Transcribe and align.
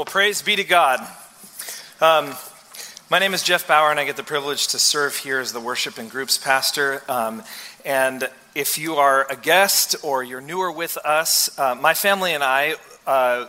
Well, 0.00 0.06
praise 0.06 0.40
be 0.40 0.56
to 0.56 0.64
God. 0.64 1.06
Um, 2.00 2.34
my 3.10 3.18
name 3.18 3.34
is 3.34 3.42
Jeff 3.42 3.68
Bauer, 3.68 3.90
and 3.90 4.00
I 4.00 4.06
get 4.06 4.16
the 4.16 4.22
privilege 4.22 4.68
to 4.68 4.78
serve 4.78 5.14
here 5.14 5.40
as 5.40 5.52
the 5.52 5.60
worship 5.60 5.98
and 5.98 6.10
groups 6.10 6.38
pastor. 6.38 7.02
Um, 7.06 7.42
and 7.84 8.26
if 8.54 8.78
you 8.78 8.94
are 8.94 9.30
a 9.30 9.36
guest 9.36 9.96
or 10.02 10.24
you're 10.24 10.40
newer 10.40 10.72
with 10.72 10.96
us, 10.96 11.58
uh, 11.58 11.74
my 11.74 11.92
family 11.92 12.32
and 12.32 12.42
I 12.42 12.76
uh, 13.06 13.48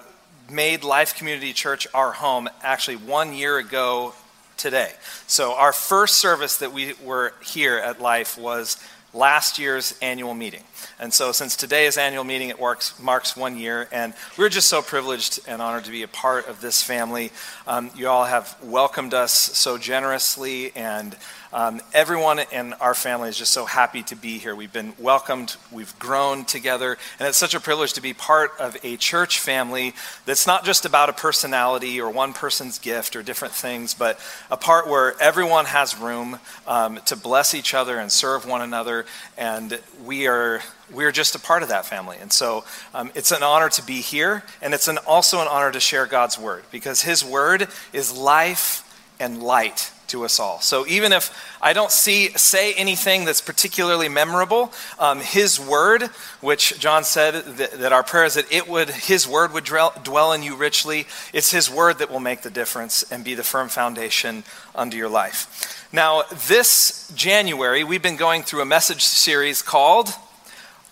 made 0.52 0.84
Life 0.84 1.16
Community 1.16 1.54
Church 1.54 1.88
our 1.94 2.12
home 2.12 2.50
actually 2.62 2.98
one 2.98 3.34
year 3.34 3.58
ago 3.58 4.14
today. 4.58 4.92
So, 5.28 5.56
our 5.56 5.72
first 5.72 6.16
service 6.16 6.58
that 6.58 6.74
we 6.74 6.96
were 7.02 7.34
here 7.42 7.78
at 7.78 8.02
Life 8.02 8.38
was 8.38 8.76
last 9.14 9.60
year's 9.60 9.98
annual 10.02 10.34
meeting. 10.34 10.64
And 11.00 11.14
so, 11.14 11.32
since 11.32 11.56
today 11.56 11.86
is 11.86 11.98
annual 11.98 12.24
meeting, 12.24 12.50
it 12.50 12.60
marks, 12.60 13.00
marks 13.00 13.36
one 13.36 13.58
year, 13.58 13.88
and 13.92 14.14
we're 14.38 14.50
just 14.50 14.70
so 14.70 14.82
privileged 14.82 15.40
and 15.48 15.62
honored 15.62 15.86
to 15.86 15.92
be 15.92 16.04
a 16.04 16.08
part 16.08 16.48
of 16.48 16.62
this 16.62 16.82
family. 16.84 17.32
Um, 17.68 17.92
you 17.96 18.08
all 18.08 18.26
have 18.26 18.56
welcomed 18.64 19.14
us 19.14 19.32
so 19.34 19.78
generously, 19.78 20.72
and 20.76 21.16
um, 21.54 21.82
everyone 21.94 22.40
in 22.40 22.74
our 22.74 22.94
family 22.94 23.30
is 23.30 23.38
just 23.38 23.52
so 23.52 23.66
happy 23.66 24.04
to 24.04 24.16
be 24.16 24.38
here. 24.38 24.56
We've 24.56 24.72
been 24.72 24.94
welcomed, 24.98 25.58
we've 25.72 25.98
grown 26.00 26.46
together, 26.46 26.98
and 27.20 27.28
it's 27.28 27.38
such 27.38 27.54
a 27.54 27.60
privilege 27.60 27.94
to 27.94 28.02
be 28.02 28.14
part 28.14 28.52
of 28.60 28.78
a 28.84 28.96
church 28.98 29.40
family 29.40 29.94
that's 30.26 30.48
not 30.48 30.64
just 30.64 30.86
about 30.86 31.10
a 31.10 31.14
personality 31.14 32.00
or 32.00 32.10
one 32.10 32.32
person's 32.34 32.80
gift 32.80 33.16
or 33.16 33.24
different 33.24 33.54
things, 33.54 33.94
but 33.94 34.20
a 34.50 34.56
part 34.56 34.88
where 34.88 35.20
everyone 35.20 35.66
has 35.66 35.98
room 35.98 36.40
um, 36.68 37.00
to 37.06 37.18
bless 37.18 37.54
each 37.54 37.74
other 37.74 38.00
and 38.00 38.12
serve 38.12 38.46
one 38.46 38.62
another, 38.62 39.06
and 39.38 39.80
we 40.06 40.28
are 40.28 40.62
we're 40.94 41.12
just 41.12 41.36
a 41.36 41.40
part 41.40 41.64
of 41.64 41.70
that 41.70 41.86
family. 41.86 42.18
And 42.20 42.34
so 42.34 42.66
um, 42.94 43.12
it's 43.16 43.32
an 43.32 43.44
honor 43.44 43.70
to 43.70 43.84
be 43.84 44.02
here, 44.02 44.44
and 44.62 44.74
it's 44.74 44.90
an, 44.90 44.98
also 45.08 45.42
an 45.42 45.48
honor 45.48 45.72
to 45.72 45.80
share 45.80 46.06
God's 46.06 46.38
word 46.38 46.64
because 46.72 47.02
His 47.02 47.24
word 47.24 47.68
is 47.94 48.16
life 48.16 48.88
and 49.20 49.42
light 49.42 49.92
to 50.12 50.24
us 50.24 50.40
all. 50.40 50.62
So 50.62 50.86
even 50.88 51.12
if 51.12 51.36
I 51.62 51.74
don't 51.74 51.92
see 51.92 52.30
say 52.38 52.74
anything 52.74 53.26
that's 53.26 53.42
particularly 53.42 54.10
memorable, 54.10 54.72
um, 55.00 55.20
His 55.20 55.60
word, 55.60 56.04
which 56.42 56.80
John 56.80 57.04
said 57.04 57.34
that, 57.58 57.80
that, 57.80 57.92
our 57.92 58.04
prayer 58.04 58.26
is 58.26 58.36
that 58.36 58.52
it 58.52 58.68
would 58.68 58.90
His 58.90 59.28
word 59.28 59.54
would 59.54 59.64
dwell, 59.64 59.94
dwell 60.04 60.34
in 60.34 60.44
you 60.44 60.56
richly. 60.56 61.08
It's 61.34 61.52
His 61.52 61.70
word 61.70 62.00
that 62.00 62.12
will 62.12 62.20
make 62.20 62.42
the 62.42 62.50
difference 62.50 63.04
and 63.12 63.24
be 63.24 63.36
the 63.36 63.44
firm 63.44 63.70
foundation 63.70 64.44
under 64.76 64.96
your 64.96 65.10
life. 65.10 65.88
Now, 65.92 66.24
this 66.48 67.12
January, 67.16 67.84
we've 67.84 68.02
been 68.02 68.18
going 68.18 68.44
through 68.44 68.62
a 68.62 68.66
message 68.66 69.04
series 69.04 69.62
called 69.62 70.10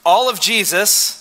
all 0.06 0.30
of 0.30 0.40
Jesus 0.42 1.19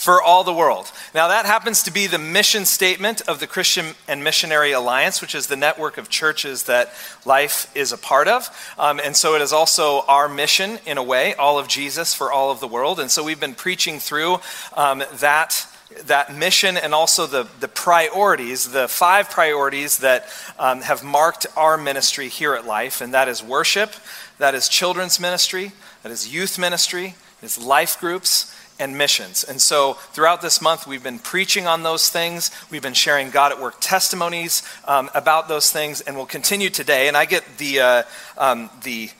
for 0.00 0.22
all 0.22 0.44
the 0.44 0.52
world. 0.52 0.90
Now, 1.14 1.28
that 1.28 1.44
happens 1.44 1.82
to 1.82 1.90
be 1.90 2.06
the 2.06 2.18
mission 2.18 2.64
statement 2.64 3.20
of 3.28 3.38
the 3.38 3.46
Christian 3.46 3.94
and 4.08 4.24
Missionary 4.24 4.72
Alliance, 4.72 5.20
which 5.20 5.34
is 5.34 5.46
the 5.46 5.56
network 5.56 5.98
of 5.98 6.08
churches 6.08 6.62
that 6.62 6.94
life 7.26 7.70
is 7.76 7.92
a 7.92 7.98
part 7.98 8.26
of. 8.26 8.48
Um, 8.78 8.98
and 8.98 9.14
so 9.14 9.34
it 9.34 9.42
is 9.42 9.52
also 9.52 10.00
our 10.08 10.26
mission, 10.26 10.78
in 10.86 10.96
a 10.96 11.02
way, 11.02 11.34
all 11.34 11.58
of 11.58 11.68
Jesus 11.68 12.14
for 12.14 12.32
all 12.32 12.50
of 12.50 12.60
the 12.60 12.66
world. 12.66 12.98
And 12.98 13.10
so 13.10 13.22
we've 13.22 13.38
been 13.38 13.54
preaching 13.54 13.98
through 13.98 14.38
um, 14.74 15.04
that 15.18 15.66
that 16.04 16.34
mission 16.34 16.76
and 16.76 16.94
also 16.94 17.26
the, 17.26 17.48
the 17.58 17.66
priorities, 17.66 18.70
the 18.70 18.86
five 18.86 19.28
priorities 19.28 19.98
that 19.98 20.28
um, 20.56 20.82
have 20.82 21.02
marked 21.02 21.46
our 21.56 21.76
ministry 21.76 22.28
here 22.28 22.54
at 22.54 22.64
Life, 22.64 23.00
and 23.00 23.12
that 23.12 23.26
is 23.26 23.42
worship, 23.42 23.92
that 24.38 24.54
is 24.54 24.68
children's 24.68 25.18
ministry, 25.18 25.72
that 26.04 26.12
is 26.12 26.32
youth 26.32 26.60
ministry, 26.60 27.16
it's 27.42 27.60
life 27.60 27.98
groups 27.98 28.54
and 28.80 28.98
missions. 28.98 29.44
And 29.44 29.60
so 29.60 29.92
throughout 29.92 30.42
this 30.42 30.60
month, 30.60 30.86
we've 30.86 31.02
been 31.02 31.18
preaching 31.18 31.66
on 31.66 31.82
those 31.82 32.08
things. 32.08 32.50
We've 32.70 32.82
been 32.82 32.94
sharing 32.94 33.30
God 33.30 33.52
at 33.52 33.60
work 33.60 33.76
testimonies 33.80 34.62
um, 34.86 35.10
about 35.14 35.46
those 35.46 35.70
things, 35.70 36.00
and 36.00 36.16
we'll 36.16 36.26
continue 36.26 36.70
today. 36.70 37.06
And 37.06 37.16
I 37.16 37.26
get 37.26 37.44
the, 37.58 37.80
uh, 37.80 38.02
um, 38.38 38.70
the 38.82 39.10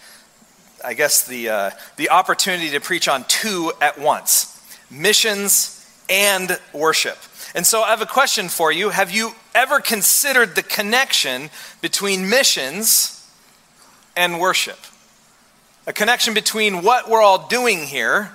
I 0.85 0.95
guess, 0.95 1.27
the, 1.27 1.49
uh, 1.51 1.71
the 1.97 2.11
opportunity 2.11 2.71
to 2.71 2.81
preach 2.81 3.07
on 3.07 3.25
two 3.25 3.73
at 3.81 3.99
once 3.99 4.57
missions 4.91 5.77
and 6.09 6.59
worship. 6.73 7.17
And 7.55 7.65
so 7.65 7.83
I 7.83 7.91
have 7.91 8.03
a 8.03 8.07
question 8.07 8.49
for 8.49 8.73
you. 8.73 8.91
Have 8.91 9.13
you 9.13 9.33
ever 9.55 9.79
considered 9.81 10.57
the 10.57 10.65
connection 10.65 11.51
between 11.81 12.29
missions 12.29 13.31
and 14.17 14.41
worship? 14.41 14.79
a 15.87 15.93
connection 15.93 16.35
between 16.35 16.83
what 16.83 17.09
we're 17.09 17.23
all 17.23 17.49
doing 17.49 17.85
here 17.85 18.31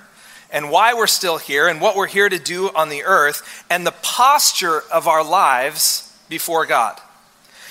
and 0.56 0.70
why 0.70 0.94
we're 0.94 1.06
still 1.06 1.36
here 1.36 1.68
and 1.68 1.82
what 1.82 1.94
we're 1.96 2.06
here 2.06 2.30
to 2.30 2.38
do 2.38 2.70
on 2.74 2.88
the 2.88 3.04
earth 3.04 3.66
and 3.68 3.86
the 3.86 3.92
posture 4.00 4.80
of 4.90 5.06
our 5.06 5.22
lives 5.22 6.18
before 6.30 6.64
God. 6.64 6.98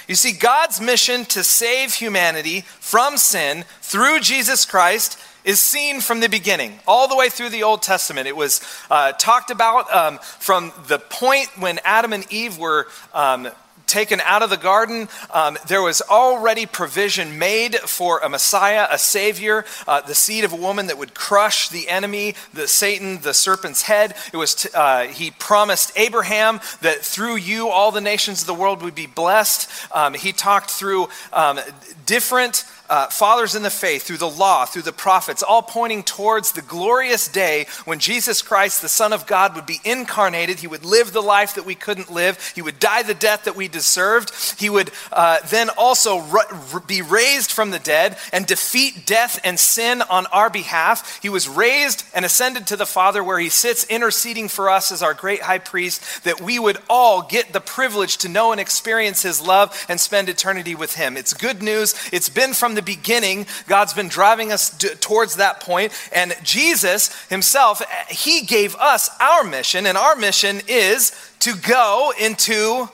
You 0.07 0.13
see, 0.13 0.31
God's 0.31 0.79
mission 0.79 1.25
to 1.25 1.44
save 1.44 1.96
humanity 1.96 2.62
from 2.62 3.18
sin 3.18 3.66
through 3.81 4.19
Jesus 4.19 4.66
Christ 4.66 5.18
is 5.44 5.59
seen 5.59 6.00
from 6.00 6.19
the 6.19 6.29
beginning, 6.29 6.78
all 6.88 7.07
the 7.07 7.16
way 7.16 7.28
through 7.28 7.50
the 7.50 7.63
Old 7.63 7.81
Testament. 7.81 8.28
It 8.28 8.35
was 8.38 8.62
uh, 8.91 9.13
talked 9.13 9.50
about 9.50 9.91
um, 9.91 10.19
from 10.19 10.72
the 10.88 11.00
point 11.00 11.50
when 11.57 11.79
Adam 11.84 12.13
and 12.13 12.31
Eve 12.31 12.59
were 12.59 12.85
um, 13.16 13.47
taken 13.88 14.22
out 14.22 14.41
of 14.41 14.50
the 14.50 14.57
garden, 14.57 15.07
um, 15.31 15.57
there 15.68 15.81
was 15.81 16.01
already 16.01 16.66
provision 16.66 17.38
made 17.38 17.75
for 17.75 18.19
a 18.19 18.29
Messiah, 18.29 18.88
a 18.90 18.97
Savior, 18.97 19.66
uh, 19.88 20.01
the 20.01 20.16
seed 20.16 20.44
of 20.44 20.53
a 20.53 20.56
woman 20.56 20.88
that 20.88 20.97
would 20.97 21.13
crush 21.13 21.69
the 21.69 21.88
enemy, 21.90 22.35
the 22.53 22.68
Satan, 22.68 23.22
the 23.22 23.34
serpent's 23.34 23.84
head. 23.84 24.16
It 24.34 24.38
was 24.38 24.56
t- 24.56 24.69
uh, 24.73 25.07
he 25.07 25.31
promised 25.31 25.91
Abraham 25.96 26.59
that 26.81 27.00
through 27.00 27.35
you 27.38 27.69
all 27.69 27.91
the 27.91 28.01
nations 28.01 28.41
of 28.41 28.47
the 28.47 28.53
world 28.53 28.81
would 28.81 28.96
be 28.96 29.07
blessed. 29.07 29.69
Um, 29.94 30.13
he 30.13 30.31
talked 30.31 30.72
through 30.72 31.09
um, 31.34 31.59
different 32.06 32.66
uh, 32.90 33.07
fathers 33.07 33.56
in 33.56 33.63
the 33.63 33.69
faith, 33.69 34.03
through 34.03 34.18
the 34.18 34.29
law, 34.29 34.66
through 34.66 34.84
the 34.84 34.91
prophets, 34.94 35.44
all 35.44 35.62
pointing 35.62 36.03
towards 36.03 36.51
the 36.51 36.62
glorious 36.62 37.28
day 37.28 37.66
when 37.85 38.00
Jesus 38.00 38.41
Christ, 38.41 38.81
the 38.81 38.90
Son 38.90 39.13
of 39.13 39.25
God, 39.25 39.56
would 39.56 39.66
be 39.66 39.79
incarnated. 39.84 40.59
He 40.59 40.68
would 40.68 40.85
live 40.85 41.12
the 41.12 41.22
life 41.22 41.56
that 41.56 41.66
we 41.66 41.75
couldn't 41.75 42.12
live. 42.12 42.53
He 42.56 42.62
would 42.62 42.79
die 42.79 43.03
the 43.03 43.13
death 43.13 43.46
that 43.46 43.56
we 43.56 43.68
deserved. 43.68 44.31
He 44.59 44.69
would 44.69 44.91
uh, 45.12 45.40
then 45.50 45.69
also 45.78 46.19
r- 46.19 46.79
be 46.85 47.01
raised 47.01 47.51
from 47.51 47.72
the 47.72 47.79
dead 47.79 48.18
and 48.31 48.46
defeat 48.46 49.06
death 49.06 49.40
and 49.44 49.59
sin 49.59 50.02
on 50.03 50.25
our 50.28 50.50
behalf. 50.50 51.19
He 51.22 51.29
was 51.29 51.50
raised 51.50 52.03
and 52.13 52.23
ascended 52.25 52.67
to 52.67 52.78
the 52.78 52.85
Father, 52.85 53.23
where 53.23 53.40
he 53.40 53.50
sits 53.50 53.84
interceding 53.85 54.47
for 54.47 54.69
us 54.69 54.91
as 54.91 55.02
our 55.02 55.13
great 55.13 55.41
high 55.41 55.59
priest, 55.59 56.23
that 56.23 56.40
we 56.40 56.59
would 56.59 56.78
all 56.90 57.22
get 57.22 57.52
the 57.52 57.59
privilege 57.59 58.17
to 58.17 58.29
know 58.29 58.52
and 58.52 58.62
experience 58.62 59.23
his 59.23 59.41
love 59.41 59.85
and 59.90 60.00
spend 60.00 60.29
eternity 60.29 60.75
with 60.75 60.96
him. 60.96 61.17
It's 61.17 61.34
good 61.34 61.63
news. 61.63 61.96
It's 62.12 62.29
been 62.29 62.53
from 62.53 62.75
the 62.75 62.81
beginning, 62.81 63.47
God's 63.68 63.94
been 63.94 64.08
driving 64.08 64.52
us 64.52 64.69
d- 64.69 64.90
towards 65.00 65.38
that 65.38 65.59
point. 65.59 65.91
And 66.13 66.36
Jesus 66.44 67.28
himself, 67.30 67.81
he 68.09 68.41
gave 68.41 68.75
us 68.75 69.09
our 69.19 69.44
mission, 69.44 69.86
and 69.86 69.97
our 69.97 70.16
mission 70.16 70.62
is 70.68 71.12
to 71.40 71.56
go 71.56 72.14
into 72.19 72.90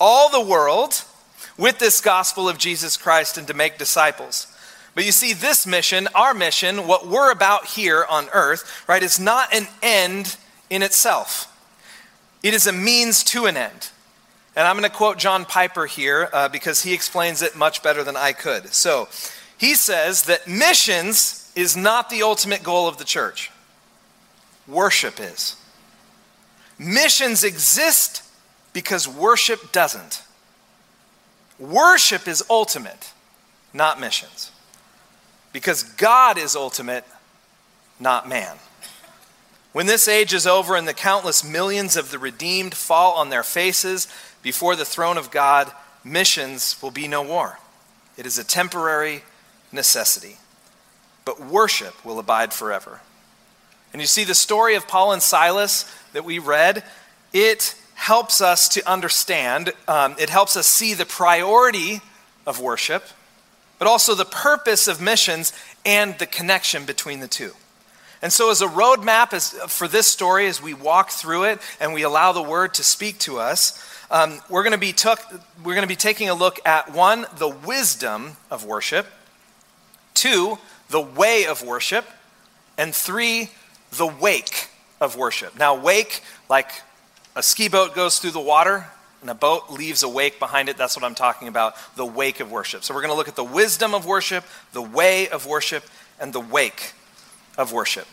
all 0.00 0.30
the 0.30 0.40
world 0.40 1.04
with 1.58 1.78
this 1.78 2.00
gospel 2.00 2.48
of 2.48 2.56
Jesus 2.58 2.96
Christ 2.96 3.36
and 3.36 3.46
to 3.46 3.54
make 3.54 3.76
disciples. 3.76 4.46
But 4.94 5.04
you 5.04 5.12
see, 5.12 5.34
this 5.34 5.66
mission, 5.66 6.08
our 6.14 6.34
mission, 6.34 6.86
what 6.86 7.06
we're 7.06 7.30
about 7.30 7.66
here 7.66 8.04
on 8.08 8.28
earth, 8.32 8.84
right, 8.88 9.02
is 9.02 9.20
not 9.20 9.54
an 9.54 9.68
end 9.82 10.36
in 10.68 10.82
itself. 10.82 11.46
It 12.42 12.54
is 12.54 12.66
a 12.66 12.72
means 12.72 13.22
to 13.24 13.46
an 13.46 13.56
end. 13.56 13.90
And 14.60 14.68
I'm 14.68 14.76
going 14.76 14.84
to 14.84 14.94
quote 14.94 15.16
John 15.16 15.46
Piper 15.46 15.86
here 15.86 16.28
uh, 16.34 16.46
because 16.50 16.82
he 16.82 16.92
explains 16.92 17.40
it 17.40 17.56
much 17.56 17.82
better 17.82 18.04
than 18.04 18.14
I 18.14 18.34
could. 18.34 18.74
So 18.74 19.08
he 19.56 19.74
says 19.74 20.24
that 20.24 20.46
missions 20.46 21.50
is 21.56 21.78
not 21.78 22.10
the 22.10 22.22
ultimate 22.22 22.62
goal 22.62 22.86
of 22.86 22.98
the 22.98 23.04
church, 23.04 23.50
worship 24.68 25.18
is. 25.18 25.56
Missions 26.78 27.42
exist 27.42 28.22
because 28.74 29.08
worship 29.08 29.72
doesn't. 29.72 30.22
Worship 31.58 32.28
is 32.28 32.44
ultimate, 32.50 33.14
not 33.72 33.98
missions. 33.98 34.50
Because 35.54 35.84
God 35.84 36.36
is 36.36 36.54
ultimate, 36.54 37.06
not 37.98 38.28
man. 38.28 38.58
When 39.72 39.86
this 39.86 40.08
age 40.08 40.34
is 40.34 40.46
over 40.46 40.74
and 40.74 40.86
the 40.86 40.92
countless 40.92 41.44
millions 41.44 41.96
of 41.96 42.10
the 42.10 42.18
redeemed 42.18 42.74
fall 42.74 43.14
on 43.14 43.30
their 43.30 43.44
faces, 43.44 44.08
before 44.42 44.76
the 44.76 44.84
throne 44.84 45.18
of 45.18 45.30
God, 45.30 45.70
missions 46.04 46.80
will 46.82 46.90
be 46.90 47.08
no 47.08 47.24
more. 47.24 47.58
It 48.16 48.26
is 48.26 48.38
a 48.38 48.44
temporary 48.44 49.22
necessity. 49.72 50.36
But 51.24 51.40
worship 51.40 52.04
will 52.04 52.18
abide 52.18 52.52
forever. 52.52 53.00
And 53.92 54.00
you 54.00 54.06
see, 54.06 54.24
the 54.24 54.34
story 54.34 54.74
of 54.74 54.88
Paul 54.88 55.12
and 55.12 55.22
Silas 55.22 55.90
that 56.12 56.24
we 56.24 56.38
read, 56.38 56.84
it 57.32 57.74
helps 57.94 58.40
us 58.40 58.68
to 58.70 58.90
understand, 58.90 59.72
um, 59.86 60.16
it 60.18 60.30
helps 60.30 60.56
us 60.56 60.66
see 60.66 60.94
the 60.94 61.04
priority 61.04 62.00
of 62.46 62.60
worship, 62.60 63.04
but 63.78 63.88
also 63.88 64.14
the 64.14 64.24
purpose 64.24 64.88
of 64.88 65.00
missions 65.00 65.52
and 65.84 66.18
the 66.18 66.26
connection 66.26 66.84
between 66.84 67.20
the 67.20 67.28
two. 67.28 67.52
And 68.22 68.32
so, 68.32 68.50
as 68.50 68.60
a 68.60 68.66
roadmap 68.66 69.32
as, 69.32 69.52
for 69.68 69.88
this 69.88 70.06
story, 70.06 70.46
as 70.46 70.62
we 70.62 70.74
walk 70.74 71.10
through 71.10 71.44
it 71.44 71.58
and 71.80 71.94
we 71.94 72.02
allow 72.02 72.32
the 72.32 72.42
word 72.42 72.74
to 72.74 72.82
speak 72.82 73.18
to 73.20 73.38
us, 73.38 73.82
um, 74.10 74.40
we're 74.48 74.62
going 74.62 74.72
to 74.72 74.78
be 74.78 74.92
took, 74.92 75.20
we're 75.62 75.74
going 75.74 75.82
to 75.82 75.88
be 75.88 75.96
taking 75.96 76.28
a 76.28 76.34
look 76.34 76.58
at 76.66 76.92
one, 76.92 77.26
the 77.38 77.48
wisdom 77.48 78.32
of 78.50 78.64
worship, 78.64 79.06
two, 80.14 80.58
the 80.88 81.00
way 81.00 81.46
of 81.46 81.64
worship, 81.64 82.04
and 82.76 82.94
three, 82.94 83.50
the 83.92 84.06
wake 84.06 84.68
of 85.00 85.16
worship. 85.16 85.56
Now, 85.56 85.74
wake, 85.74 86.22
like 86.48 86.70
a 87.36 87.42
ski 87.42 87.68
boat 87.68 87.94
goes 87.94 88.18
through 88.18 88.32
the 88.32 88.40
water 88.40 88.86
and 89.20 89.30
a 89.30 89.34
boat 89.34 89.70
leaves 89.70 90.02
a 90.02 90.08
wake 90.08 90.38
behind 90.38 90.68
it. 90.68 90.76
That's 90.76 90.96
what 90.96 91.04
I'm 91.04 91.14
talking 91.14 91.46
about, 91.46 91.74
the 91.94 92.06
wake 92.06 92.40
of 92.40 92.50
worship. 92.50 92.82
So, 92.82 92.94
we're 92.94 93.02
going 93.02 93.12
to 93.12 93.16
look 93.16 93.28
at 93.28 93.36
the 93.36 93.44
wisdom 93.44 93.94
of 93.94 94.06
worship, 94.06 94.44
the 94.72 94.82
way 94.82 95.28
of 95.28 95.46
worship, 95.46 95.84
and 96.18 96.32
the 96.32 96.40
wake 96.40 96.94
of 97.56 97.72
worship. 97.72 98.06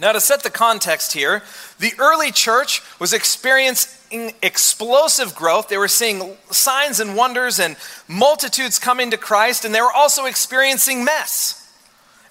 Now, 0.00 0.12
to 0.12 0.20
set 0.20 0.42
the 0.42 0.50
context 0.50 1.12
here, 1.12 1.42
the 1.78 1.92
early 1.98 2.30
church 2.30 2.82
was 3.00 3.12
experiencing 3.12 4.32
explosive 4.42 5.34
growth. 5.34 5.68
They 5.68 5.78
were 5.78 5.88
seeing 5.88 6.36
signs 6.50 7.00
and 7.00 7.16
wonders 7.16 7.58
and 7.58 7.76
multitudes 8.06 8.78
coming 8.78 9.10
to 9.10 9.16
Christ, 9.16 9.64
and 9.64 9.74
they 9.74 9.80
were 9.80 9.92
also 9.92 10.26
experiencing 10.26 11.04
mess 11.04 11.58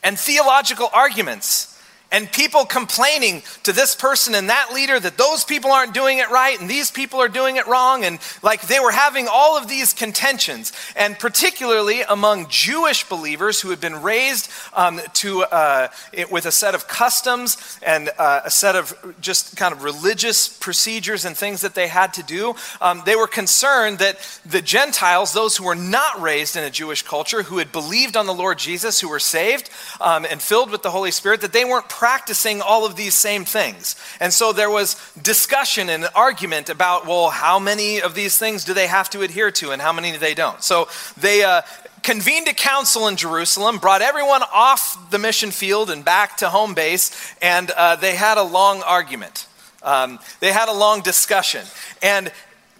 and 0.04 0.18
theological 0.18 0.90
arguments 0.94 1.77
and 2.12 2.32
people 2.32 2.66
complaining 2.66 3.42
to 3.64 3.74
this 3.74 3.96
person 3.96 4.34
and 4.36 4.50
that 4.50 4.72
leader 4.74 5.00
that 5.00 5.18
those 5.18 5.44
people 5.44 5.72
aren't 5.72 5.94
doing 5.94 6.20
it 6.20 6.30
right 6.30 6.60
and 6.60 6.70
these 6.70 6.90
people 6.90 7.20
are 7.20 7.28
doing 7.28 7.58
it 7.58 7.68
wrong 7.68 8.06
and 8.06 8.20
like 8.42 8.62
they 8.68 8.80
were 8.80 8.92
having 8.92 9.28
all 9.30 9.58
of 9.58 9.68
these 9.68 9.94
contentions. 9.94 10.72
And 10.96 11.18
particularly 11.20 12.02
among 12.02 12.48
jewish 12.50 13.08
believers 13.10 13.60
who 13.62 13.70
had 13.70 13.82
been 13.82 14.02
raised 14.02 14.50
um, 14.74 15.02
to 15.14 15.44
uh, 15.44 15.88
it, 16.14 16.32
with 16.32 16.46
a 16.46 16.52
set 16.52 16.76
of 16.76 16.88
customs 16.88 17.80
and 17.86 18.10
uh, 18.18 18.42
a 18.46 18.52
set 18.52 18.76
of 18.76 18.94
just 19.20 19.58
kind 19.58 19.74
of 19.74 19.84
religious 19.84 20.48
procedures 20.48 21.26
and 21.26 21.36
things 21.36 21.62
that 21.62 21.76
they 21.76 21.88
had 21.88 22.14
to 22.14 22.24
do 22.24 22.56
um, 22.82 23.02
they 23.06 23.16
were 23.16 23.28
concerned 23.28 24.00
that 24.00 24.18
the 24.46 24.62
gentiles 24.62 25.34
those 25.34 25.58
who 25.58 25.66
were 25.66 25.76
not 25.76 26.22
raised 26.22 26.56
in 26.56 26.64
a 26.64 26.70
jewish 26.70 27.02
culture 27.02 27.44
who 27.44 27.58
had 27.58 27.72
believed 27.72 28.16
on 28.16 28.26
the 28.26 28.34
lord 28.34 28.58
jesus 28.58 29.02
who 29.02 29.10
were 29.10 29.20
saved 29.20 29.70
um, 30.00 30.26
and 30.30 30.42
filled 30.42 30.72
with 30.72 30.84
the 30.84 30.92
holy 30.92 31.12
spirit 31.12 31.42
that 31.42 31.54
they 31.54 31.66
weren't 31.66 31.90
practicing 31.98 32.62
all 32.62 32.86
of 32.86 32.96
these 32.96 33.16
same 33.16 33.44
things. 33.44 33.96
And 34.20 34.32
so 34.32 34.54
there 34.54 34.70
was 34.70 34.96
discussion 35.20 35.90
and 35.90 36.08
argument 36.14 36.70
about, 36.70 37.08
well, 37.08 37.32
how 37.32 37.58
many 37.58 38.04
of 38.04 38.14
these 38.14 38.38
things 38.38 38.64
do 38.64 38.76
they 38.76 38.86
have 38.86 39.10
to 39.10 39.24
adhere 39.24 39.50
to 39.54 39.72
and 39.72 39.82
how 39.82 39.92
many 39.92 40.12
do 40.12 40.20
they 40.20 40.36
don't? 40.36 40.64
So 40.64 40.90
they 41.20 41.44
uh, 41.44 41.64
convened 42.04 42.48
a 42.50 42.54
council 42.54 43.08
in 43.08 43.16
Jerusalem, 43.16 43.80
brought 43.80 44.04
everyone 44.04 44.44
off 44.54 45.10
the 45.10 45.18
mission 45.18 45.50
field 45.50 45.90
and 45.90 46.06
back 46.06 46.38
to 46.38 46.50
home 46.50 46.76
base, 46.76 47.34
and 47.42 47.72
uh, 47.72 47.96
they 47.96 48.16
had 48.16 48.38
a 48.38 48.44
long 48.44 48.84
argument. 48.84 49.48
Um, 49.82 50.20
they 50.40 50.52
had 50.52 50.70
a 50.70 50.74
long 50.74 51.02
discussion. 51.02 51.66
And 52.04 52.32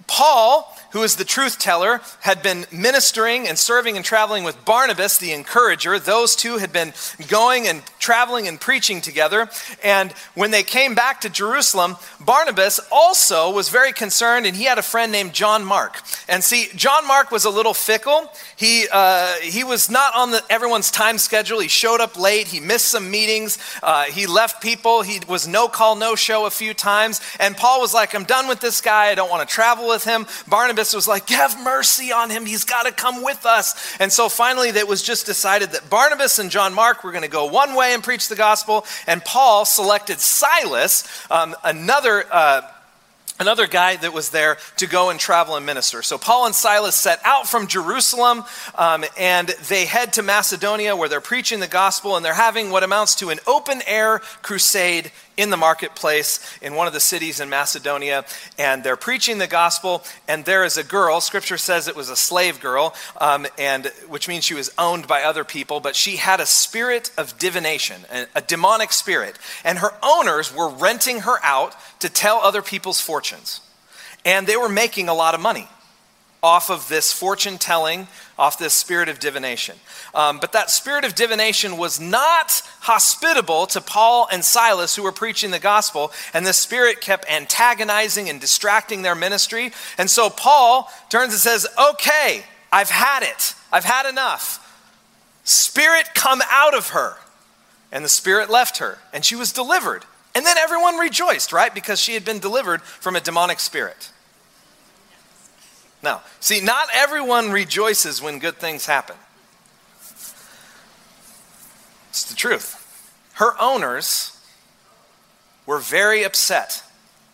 Paul 0.06 0.77
who 0.92 1.04
is 1.04 1.16
the 1.16 1.26
truth 1.26 1.60
teller, 1.60 2.02
had 2.22 2.42
been 2.42 2.66
ministering 2.72 3.48
and 3.48 3.58
serving 3.58 3.96
and 3.96 4.06
traveling 4.06 4.44
with 4.44 4.64
Barnabas, 4.66 5.18
the 5.18 5.34
encourager. 5.34 6.00
Those 6.00 6.36
two 6.36 6.58
had 6.58 6.72
been 6.72 6.94
going 7.28 7.68
and 7.68 7.84
traveling 8.00 8.48
and 8.48 8.60
preaching 8.60 9.02
together. 9.02 9.50
And 9.84 10.12
when 10.34 10.52
they 10.52 10.64
came 10.64 10.96
back 10.96 11.22
to 11.22 11.30
Jerusalem, 11.30 11.98
Barnabas 12.20 12.80
also 12.92 13.52
was 13.52 13.70
very 13.70 13.92
concerned, 13.92 14.46
and 14.46 14.56
he 14.56 14.64
had 14.64 14.78
a 14.78 14.82
friend 14.84 15.12
named 15.12 15.34
John 15.34 15.66
Mark. 15.66 16.02
And 16.28 16.44
see, 16.44 16.70
John 16.76 17.06
Mark 17.08 17.32
was 17.32 17.46
a 17.46 17.50
little 17.50 17.74
fickle. 17.74 18.32
He, 18.56 18.88
uh, 18.92 19.34
he 19.42 19.64
was 19.64 19.90
not 19.90 20.16
on 20.16 20.32
the, 20.32 20.44
everyone's 20.50 20.92
time 20.92 21.18
schedule. 21.18 21.60
He 21.60 21.68
showed 21.68 22.02
up 22.02 22.18
late. 22.18 22.48
He 22.48 22.60
missed 22.60 22.86
some 22.86 23.12
meetings. 23.12 23.58
Uh, 23.84 24.04
he 24.06 24.26
left 24.26 24.62
people. 24.62 25.02
He 25.02 25.20
was 25.28 25.48
no 25.48 25.68
call, 25.68 25.96
no 25.96 26.16
show 26.16 26.46
a 26.46 26.50
few 26.50 26.74
times. 26.74 27.22
And 27.40 27.58
Paul 27.58 27.82
was 27.82 27.94
like, 27.94 28.16
I'm 28.16 28.24
done 28.24 28.48
with 28.48 28.62
this 28.62 28.82
guy. 28.82 29.08
I 29.08 29.16
don't 29.16 29.30
want 29.30 29.48
to 29.48 29.54
travel 29.54 29.88
with 29.88 30.04
him. 30.04 30.26
Barnabas 30.48 30.87
Barnabas 30.88 30.96
was 30.96 31.08
like, 31.08 31.30
Have 31.30 31.62
mercy 31.64 32.12
on 32.12 32.30
him. 32.30 32.46
He's 32.46 32.64
got 32.64 32.86
to 32.86 32.92
come 32.92 33.24
with 33.24 33.46
us. 33.46 33.98
And 34.00 34.12
so 34.12 34.30
finally, 34.30 34.70
it 34.70 34.88
was 34.88 35.02
just 35.02 35.26
decided 35.26 35.72
that 35.72 35.90
Barnabas 35.90 36.40
and 36.40 36.50
John 36.50 36.74
Mark 36.74 37.04
were 37.04 37.12
going 37.12 37.24
to 37.24 37.30
go 37.30 37.46
one 37.46 37.76
way 37.76 37.94
and 37.94 38.04
preach 38.04 38.30
the 38.30 38.36
gospel, 38.36 38.86
and 39.06 39.24
Paul 39.24 39.66
selected 39.66 40.20
Silas, 40.20 41.08
um, 41.30 41.56
another. 41.64 42.26
Uh, 42.32 42.62
another 43.40 43.68
guy 43.68 43.96
that 43.98 44.14
was 44.14 44.32
there 44.32 44.58
to 44.78 44.88
go 44.88 45.12
and 45.12 45.20
travel 45.20 45.56
and 45.56 45.64
minister. 45.64 46.02
So 46.02 46.18
Paul 46.18 46.48
and 46.48 46.56
Silas 46.56 46.96
set 46.96 47.20
out 47.24 47.48
from 47.48 47.68
Jerusalem 47.68 48.44
um, 48.74 49.06
and 49.16 49.50
they 49.70 49.86
head 49.86 50.14
to 50.14 50.24
Macedonia 50.24 50.96
where 50.96 51.08
they're 51.08 51.22
preaching 51.22 51.60
the 51.60 51.68
gospel 51.68 52.16
and 52.16 52.26
they're 52.26 52.34
having 52.34 52.72
what 52.72 52.82
amounts 52.82 53.14
to 53.18 53.30
an 53.30 53.38
open 53.46 53.84
air 53.86 54.24
crusade 54.42 55.12
in 55.38 55.52
the 55.52 55.58
marketplace 55.58 56.40
in 56.62 56.74
one 56.74 56.88
of 56.88 56.94
the 56.94 57.00
cities 57.00 57.40
in 57.40 57.50
Macedonia, 57.50 58.26
and 58.58 58.84
they're 58.84 58.98
preaching 58.98 59.38
the 59.38 59.48
gospel. 59.48 60.04
And 60.28 60.44
there 60.44 60.66
is 60.66 60.78
a 60.78 60.84
girl. 60.84 61.22
Scripture 61.22 61.58
says 61.58 61.88
it 61.88 61.96
was 61.96 62.10
a 62.10 62.16
slave 62.16 62.60
girl, 62.60 62.96
um, 63.22 63.48
and 63.58 63.86
which 64.08 64.28
means 64.28 64.44
she 64.44 64.56
was 64.56 64.72
owned 64.78 65.08
by 65.08 65.22
other 65.22 65.44
people. 65.44 65.80
But 65.80 65.96
she 65.96 66.18
had 66.18 66.40
a 66.40 66.46
spirit 66.46 67.12
of 67.18 67.38
divination, 67.38 68.02
a, 68.12 68.26
a 68.36 68.42
demonic 68.42 68.92
spirit, 68.92 69.38
and 69.64 69.78
her 69.78 69.94
owners 70.04 70.54
were 70.54 70.70
renting 70.70 71.22
her 71.22 71.38
out 71.44 71.76
to 72.00 72.10
tell 72.10 72.38
other 72.38 72.62
people's 72.62 73.00
fortunes, 73.00 73.62
and 74.26 74.48
they 74.48 74.58
were 74.58 74.70
making 74.70 75.08
a 75.08 75.14
lot 75.14 75.36
of 75.36 75.40
money 75.40 75.68
off 76.44 76.70
of 76.70 76.88
this 76.88 77.12
fortune 77.12 77.58
telling, 77.58 78.08
off 78.38 78.60
this 78.60 78.74
spirit 78.74 79.10
of 79.10 79.20
divination. 79.20 79.76
Um, 80.14 80.40
but 80.40 80.52
that 80.52 80.70
spirit 80.70 81.04
of 81.04 81.16
divination 81.16 81.78
was 81.78 82.00
not 82.00 82.62
hospitable 82.82 83.66
to 83.68 83.82
Paul 83.82 84.28
and 84.32 84.44
Silas, 84.46 84.96
who 84.96 85.04
were 85.04 85.12
preaching 85.12 85.52
the 85.52 85.60
gospel, 85.60 86.12
and 86.34 86.46
the 86.46 86.54
spirit 86.54 87.02
kept 87.02 87.30
antagonizing 87.30 88.30
and 88.30 88.40
distracting 88.40 89.02
their 89.02 89.16
ministry. 89.16 89.72
And 89.98 90.10
so 90.10 90.30
Paul 90.30 90.92
turns 91.10 91.34
and 91.34 91.42
says, 91.42 91.68
Okay, 91.92 92.44
I've 92.72 92.90
had 92.90 93.24
it, 93.24 93.56
I've 93.72 93.86
had 93.86 94.08
enough. 94.08 94.64
Spirit, 95.44 96.10
come 96.14 96.42
out 96.50 96.76
of 96.76 96.90
her. 96.90 97.16
And 97.92 98.04
the 98.04 98.10
spirit 98.10 98.50
left 98.50 98.80
her, 98.80 99.00
and 99.14 99.24
she 99.24 99.36
was 99.36 99.54
delivered. 99.54 100.04
And 100.36 100.46
then 100.46 100.58
everyone 100.58 100.98
rejoiced, 100.98 101.54
right? 101.54 101.74
Because 101.74 102.02
she 102.02 102.14
had 102.14 102.26
been 102.26 102.40
delivered 102.40 102.82
from 102.82 103.16
a 103.16 103.22
demonic 103.22 103.60
spirit. 103.60 104.12
Now, 106.04 106.22
see, 106.40 106.62
not 106.62 106.88
everyone 106.94 107.52
rejoices 107.52 108.22
when 108.22 108.40
good 108.40 108.58
things 108.58 108.86
happen. 108.86 109.16
It's 112.10 112.24
the 112.24 112.36
truth. 112.36 112.84
Her 113.34 113.60
owners 113.60 114.40
were 115.66 115.80
very 115.80 116.24
upset 116.24 116.84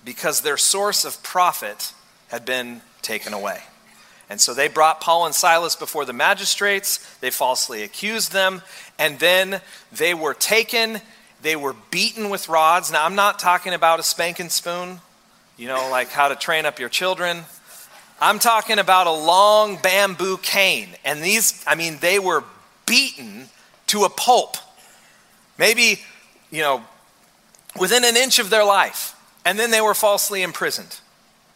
because 0.04 0.42
their 0.42 0.58
source 0.58 1.06
of 1.06 1.22
profit 1.24 1.94
had 2.30 2.46
been 2.46 2.82
taken 3.02 3.34
away. 3.34 3.62
And 4.30 4.42
so 4.42 4.54
they 4.54 4.68
brought 4.68 5.02
Paul 5.02 5.26
and 5.26 5.36
Silas 5.36 5.76
before 5.76 6.06
the 6.06 6.14
magistrates. 6.14 6.98
They 7.18 7.30
falsely 7.30 7.84
accused 7.84 8.32
them. 8.32 8.62
And 8.98 9.20
then 9.20 9.62
they 9.92 10.14
were 10.14 10.34
taken. 10.34 11.02
They 11.42 11.56
were 11.56 11.76
beaten 11.92 12.30
with 12.30 12.50
rods. 12.50 12.92
Now, 12.92 13.06
I'm 13.06 13.16
not 13.16 13.38
talking 13.38 13.74
about 13.74 14.00
a 14.00 14.04
spanking 14.04 14.50
spoon, 14.50 15.02
you 15.58 15.68
know, 15.68 15.90
like 15.92 16.10
how 16.10 16.30
to 16.30 16.36
train 16.36 16.66
up 16.66 16.80
your 16.80 16.90
children. 16.90 17.44
I'm 18.22 18.40
talking 18.40 18.80
about 18.80 19.08
a 19.08 19.12
long 19.12 19.78
bamboo 19.78 20.38
cane. 20.38 20.90
And 21.04 21.22
these, 21.22 21.64
I 21.68 21.76
mean, 21.76 21.98
they 22.00 22.20
were 22.20 22.44
beaten 22.86 23.50
to 23.88 24.04
a 24.04 24.10
pulp. 24.10 24.58
Maybe, 25.58 26.02
you 26.52 26.62
know, 26.62 26.84
within 27.80 28.04
an 28.04 28.16
inch 28.16 28.40
of 28.40 28.50
their 28.50 28.64
life. 28.64 29.16
And 29.46 29.60
then 29.60 29.72
they 29.72 29.82
were 29.82 29.94
falsely 29.94 30.42
imprisoned 30.42 31.00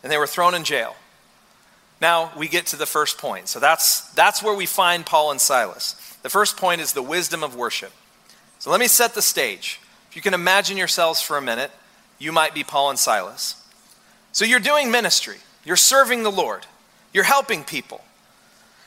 and 0.03 0.11
they 0.11 0.17
were 0.17 0.27
thrown 0.27 0.53
in 0.53 0.63
jail. 0.63 0.95
Now 2.01 2.31
we 2.37 2.47
get 2.47 2.67
to 2.67 2.75
the 2.75 2.85
first 2.85 3.17
point. 3.17 3.47
So 3.47 3.59
that's, 3.59 4.01
that's 4.11 4.43
where 4.43 4.53
we 4.53 4.65
find 4.65 5.05
Paul 5.05 5.31
and 5.31 5.41
Silas. 5.41 5.95
The 6.21 6.29
first 6.29 6.57
point 6.57 6.81
is 6.81 6.93
the 6.93 7.01
wisdom 7.01 7.43
of 7.43 7.55
worship. 7.55 7.91
So 8.59 8.69
let 8.71 8.79
me 8.79 8.87
set 8.87 9.13
the 9.15 9.21
stage. 9.21 9.79
If 10.09 10.15
you 10.15 10.21
can 10.21 10.33
imagine 10.33 10.77
yourselves 10.77 11.21
for 11.21 11.37
a 11.37 11.41
minute, 11.41 11.71
you 12.19 12.31
might 12.31 12.53
be 12.53 12.63
Paul 12.63 12.89
and 12.89 12.99
Silas. 12.99 13.55
So 14.31 14.45
you're 14.45 14.59
doing 14.59 14.91
ministry. 14.91 15.37
You're 15.67 15.75
serving 15.75 16.23
the 16.23 16.31
Lord, 16.31 16.65
you're 17.13 17.25
helping 17.25 17.63
people. 17.63 18.01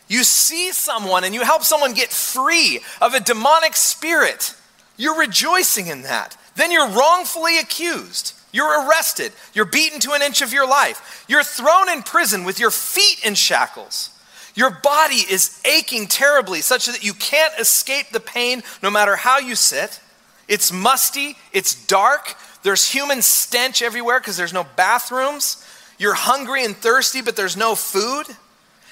You 0.08 0.24
see 0.24 0.72
someone 0.72 1.22
and 1.22 1.34
you 1.34 1.44
help 1.44 1.62
someone 1.62 1.92
get 1.92 2.08
free 2.08 2.80
of 3.00 3.14
a 3.14 3.20
demonic 3.20 3.76
spirit. 3.76 4.56
You're 4.96 5.18
rejoicing 5.18 5.86
in 5.86 6.02
that. 6.02 6.36
Then 6.56 6.72
you're 6.72 6.88
wrongfully 6.88 7.58
accused. 7.58 8.32
You're 8.50 8.88
arrested. 8.88 9.32
You're 9.54 9.66
beaten 9.66 10.00
to 10.00 10.12
an 10.12 10.22
inch 10.22 10.42
of 10.42 10.52
your 10.52 10.66
life. 10.66 11.24
You're 11.28 11.44
thrown 11.44 11.88
in 11.90 12.02
prison 12.02 12.44
with 12.44 12.58
your 12.58 12.72
feet 12.72 13.24
in 13.24 13.36
shackles. 13.36 14.10
Your 14.54 14.70
body 14.70 15.22
is 15.30 15.62
aching 15.64 16.08
terribly, 16.08 16.60
such 16.60 16.86
that 16.86 17.04
you 17.04 17.12
can't 17.14 17.56
escape 17.58 18.10
the 18.10 18.20
pain 18.20 18.62
no 18.82 18.90
matter 18.90 19.14
how 19.14 19.38
you 19.38 19.54
sit. 19.54 20.00
It's 20.48 20.72
musty, 20.72 21.36
it's 21.52 21.86
dark, 21.86 22.34
there's 22.62 22.88
human 22.88 23.22
stench 23.22 23.82
everywhere 23.82 24.18
because 24.18 24.36
there's 24.36 24.52
no 24.52 24.66
bathrooms. 24.76 25.64
You're 26.00 26.14
hungry 26.14 26.64
and 26.64 26.74
thirsty, 26.74 27.20
but 27.20 27.36
there's 27.36 27.58
no 27.58 27.74
food. 27.74 28.24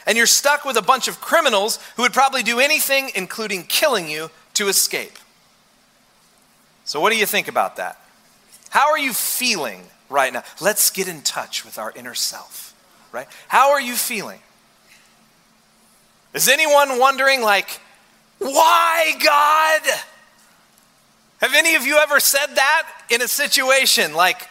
And 0.07 0.19
you're 0.19 0.27
stuck 0.27 0.67
with 0.67 0.77
a 0.77 0.83
bunch 0.83 1.09
of 1.09 1.23
criminals 1.23 1.79
who 1.97 2.03
would 2.03 2.13
probably 2.13 2.43
do 2.43 2.61
anything, 2.61 3.11
including 3.15 3.65
killing 3.65 4.11
you, 4.11 4.31
to 4.55 4.69
escape. 4.69 5.19
So, 6.85 7.01
what 7.01 7.11
do 7.11 7.19
you 7.19 7.25
think 7.25 7.49
about 7.49 7.77
that? 7.77 7.99
How 8.69 8.91
are 8.91 8.99
you 8.99 9.15
feeling 9.15 9.85
right 10.11 10.31
now? 10.31 10.45
Let's 10.61 10.91
get 10.91 11.09
in 11.09 11.23
touch 11.23 11.65
with 11.65 11.79
our 11.79 11.93
inner 11.93 12.15
self, 12.15 12.75
right? 13.11 13.27
How 13.49 13.71
are 13.71 13.81
you 13.81 13.95
feeling? 13.95 14.41
Is 16.35 16.47
anyone 16.47 16.99
wondering, 16.99 17.41
like, 17.41 17.81
why 18.39 19.15
God? 19.25 19.83
Have 21.41 21.55
any 21.55 21.75
of 21.75 21.87
you 21.87 21.97
ever 21.97 22.21
said 22.21 22.49
that 22.57 22.87
in 23.09 23.23
a 23.23 23.29
situation? 23.29 24.13
Like, 24.13 24.47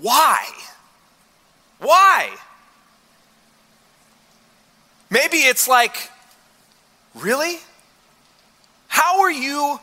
why? 0.00 0.46
Why? 1.82 2.30
Maybe 5.10 5.38
it's 5.38 5.68
like, 5.68 6.10
really? 7.14 7.58
How 8.86 9.20
are 9.22 9.30
you 9.30 9.78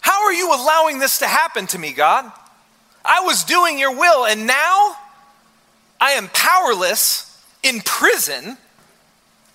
how 0.00 0.24
are 0.24 0.32
you 0.32 0.52
allowing 0.52 0.98
this 0.98 1.20
to 1.20 1.26
happen 1.26 1.66
to 1.68 1.78
me, 1.78 1.92
God? 1.92 2.30
I 3.04 3.20
was 3.20 3.44
doing 3.44 3.78
your 3.78 3.96
will 3.96 4.26
and 4.26 4.46
now 4.46 4.96
I 6.00 6.12
am 6.12 6.28
powerless 6.32 7.40
in 7.62 7.80
prison. 7.80 8.58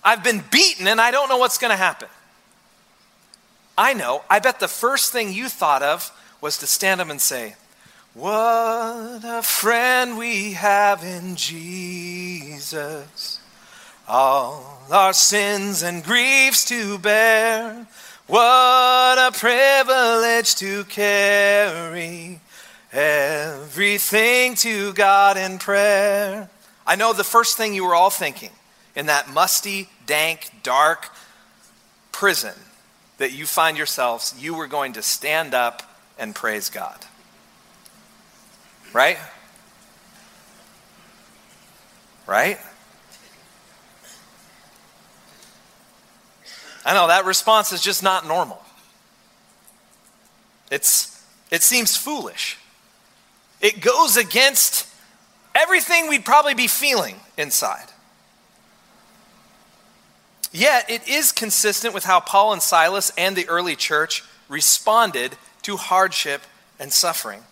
I've 0.02 0.24
been 0.24 0.42
beaten 0.50 0.88
and 0.88 1.00
I 1.00 1.10
don't 1.10 1.28
know 1.28 1.36
what's 1.36 1.58
going 1.58 1.70
to 1.70 1.76
happen. 1.76 2.08
I 3.76 3.92
know. 3.92 4.24
I 4.28 4.38
bet 4.38 4.58
the 4.58 4.68
first 4.68 5.12
thing 5.12 5.32
you 5.32 5.48
thought 5.48 5.82
of 5.82 6.10
was 6.40 6.58
to 6.58 6.66
stand 6.66 7.00
up 7.00 7.10
and 7.10 7.20
say, 7.20 7.54
What 8.18 9.20
a 9.22 9.42
friend 9.44 10.18
we 10.18 10.54
have 10.54 11.04
in 11.04 11.36
Jesus. 11.36 13.38
All 14.08 14.82
our 14.90 15.12
sins 15.12 15.84
and 15.84 16.02
griefs 16.02 16.64
to 16.64 16.98
bear. 16.98 17.86
What 18.26 19.18
a 19.18 19.30
privilege 19.32 20.56
to 20.56 20.82
carry 20.86 22.40
everything 22.92 24.56
to 24.56 24.92
God 24.94 25.36
in 25.36 25.60
prayer. 25.60 26.50
I 26.84 26.96
know 26.96 27.12
the 27.12 27.22
first 27.22 27.56
thing 27.56 27.72
you 27.72 27.84
were 27.84 27.94
all 27.94 28.10
thinking 28.10 28.50
in 28.96 29.06
that 29.06 29.32
musty, 29.32 29.90
dank, 30.06 30.50
dark 30.64 31.08
prison 32.10 32.54
that 33.18 33.30
you 33.30 33.46
find 33.46 33.76
yourselves, 33.76 34.34
you 34.36 34.56
were 34.56 34.66
going 34.66 34.94
to 34.94 35.02
stand 35.02 35.54
up 35.54 35.84
and 36.18 36.34
praise 36.34 36.68
God. 36.68 36.98
Right? 38.92 39.18
Right? 42.26 42.58
I 46.84 46.94
know 46.94 47.08
that 47.08 47.24
response 47.24 47.72
is 47.72 47.82
just 47.82 48.02
not 48.02 48.26
normal. 48.26 48.62
It's, 50.70 51.22
it 51.50 51.62
seems 51.62 51.96
foolish. 51.96 52.58
It 53.60 53.80
goes 53.80 54.16
against 54.16 54.86
everything 55.54 56.08
we'd 56.08 56.24
probably 56.24 56.54
be 56.54 56.66
feeling 56.66 57.16
inside. 57.36 57.86
Yet, 60.52 60.88
it 60.88 61.06
is 61.06 61.32
consistent 61.32 61.92
with 61.92 62.04
how 62.04 62.20
Paul 62.20 62.52
and 62.52 62.62
Silas 62.62 63.12
and 63.18 63.36
the 63.36 63.48
early 63.48 63.76
church 63.76 64.24
responded 64.48 65.36
to 65.62 65.76
hardship 65.76 66.42
and 66.78 66.92
suffering. 66.92 67.42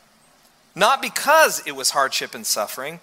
Not 0.77 1.01
because 1.01 1.63
it 1.67 1.75
was 1.75 1.91
hardship 1.91 2.35
and 2.35 2.47
suffering, 2.47 3.01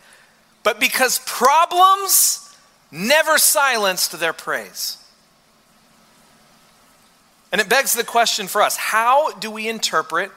but 0.61 0.79
because 0.79 1.19
problems 1.25 2.55
never 2.91 3.39
silenced 3.39 4.17
their 4.19 4.31
praise. 4.31 4.97
And 7.51 7.59
it 7.59 7.67
begs 7.67 7.93
the 7.93 8.03
question 8.03 8.47
for 8.47 8.61
us 8.61 8.77
how 8.77 9.31
do 9.33 9.49
we 9.51 9.67
interpret 9.67 10.31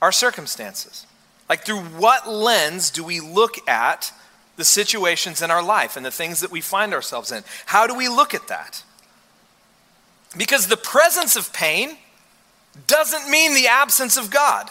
our 0.00 0.12
circumstances? 0.12 1.06
Like, 1.48 1.64
through 1.64 1.80
what 1.80 2.28
lens 2.28 2.90
do 2.90 3.02
we 3.02 3.20
look 3.20 3.68
at 3.68 4.12
the 4.56 4.64
situations 4.64 5.42
in 5.42 5.50
our 5.50 5.62
life 5.62 5.96
and 5.96 6.04
the 6.04 6.10
things 6.10 6.40
that 6.40 6.50
we 6.50 6.60
find 6.60 6.94
ourselves 6.94 7.32
in? 7.32 7.44
How 7.66 7.86
do 7.86 7.94
we 7.94 8.08
look 8.08 8.34
at 8.34 8.48
that? 8.48 8.82
Because 10.36 10.68
the 10.68 10.76
presence 10.76 11.36
of 11.36 11.52
pain 11.52 11.96
doesn't 12.86 13.30
mean 13.30 13.54
the 13.54 13.68
absence 13.68 14.16
of 14.16 14.30
God. 14.30 14.70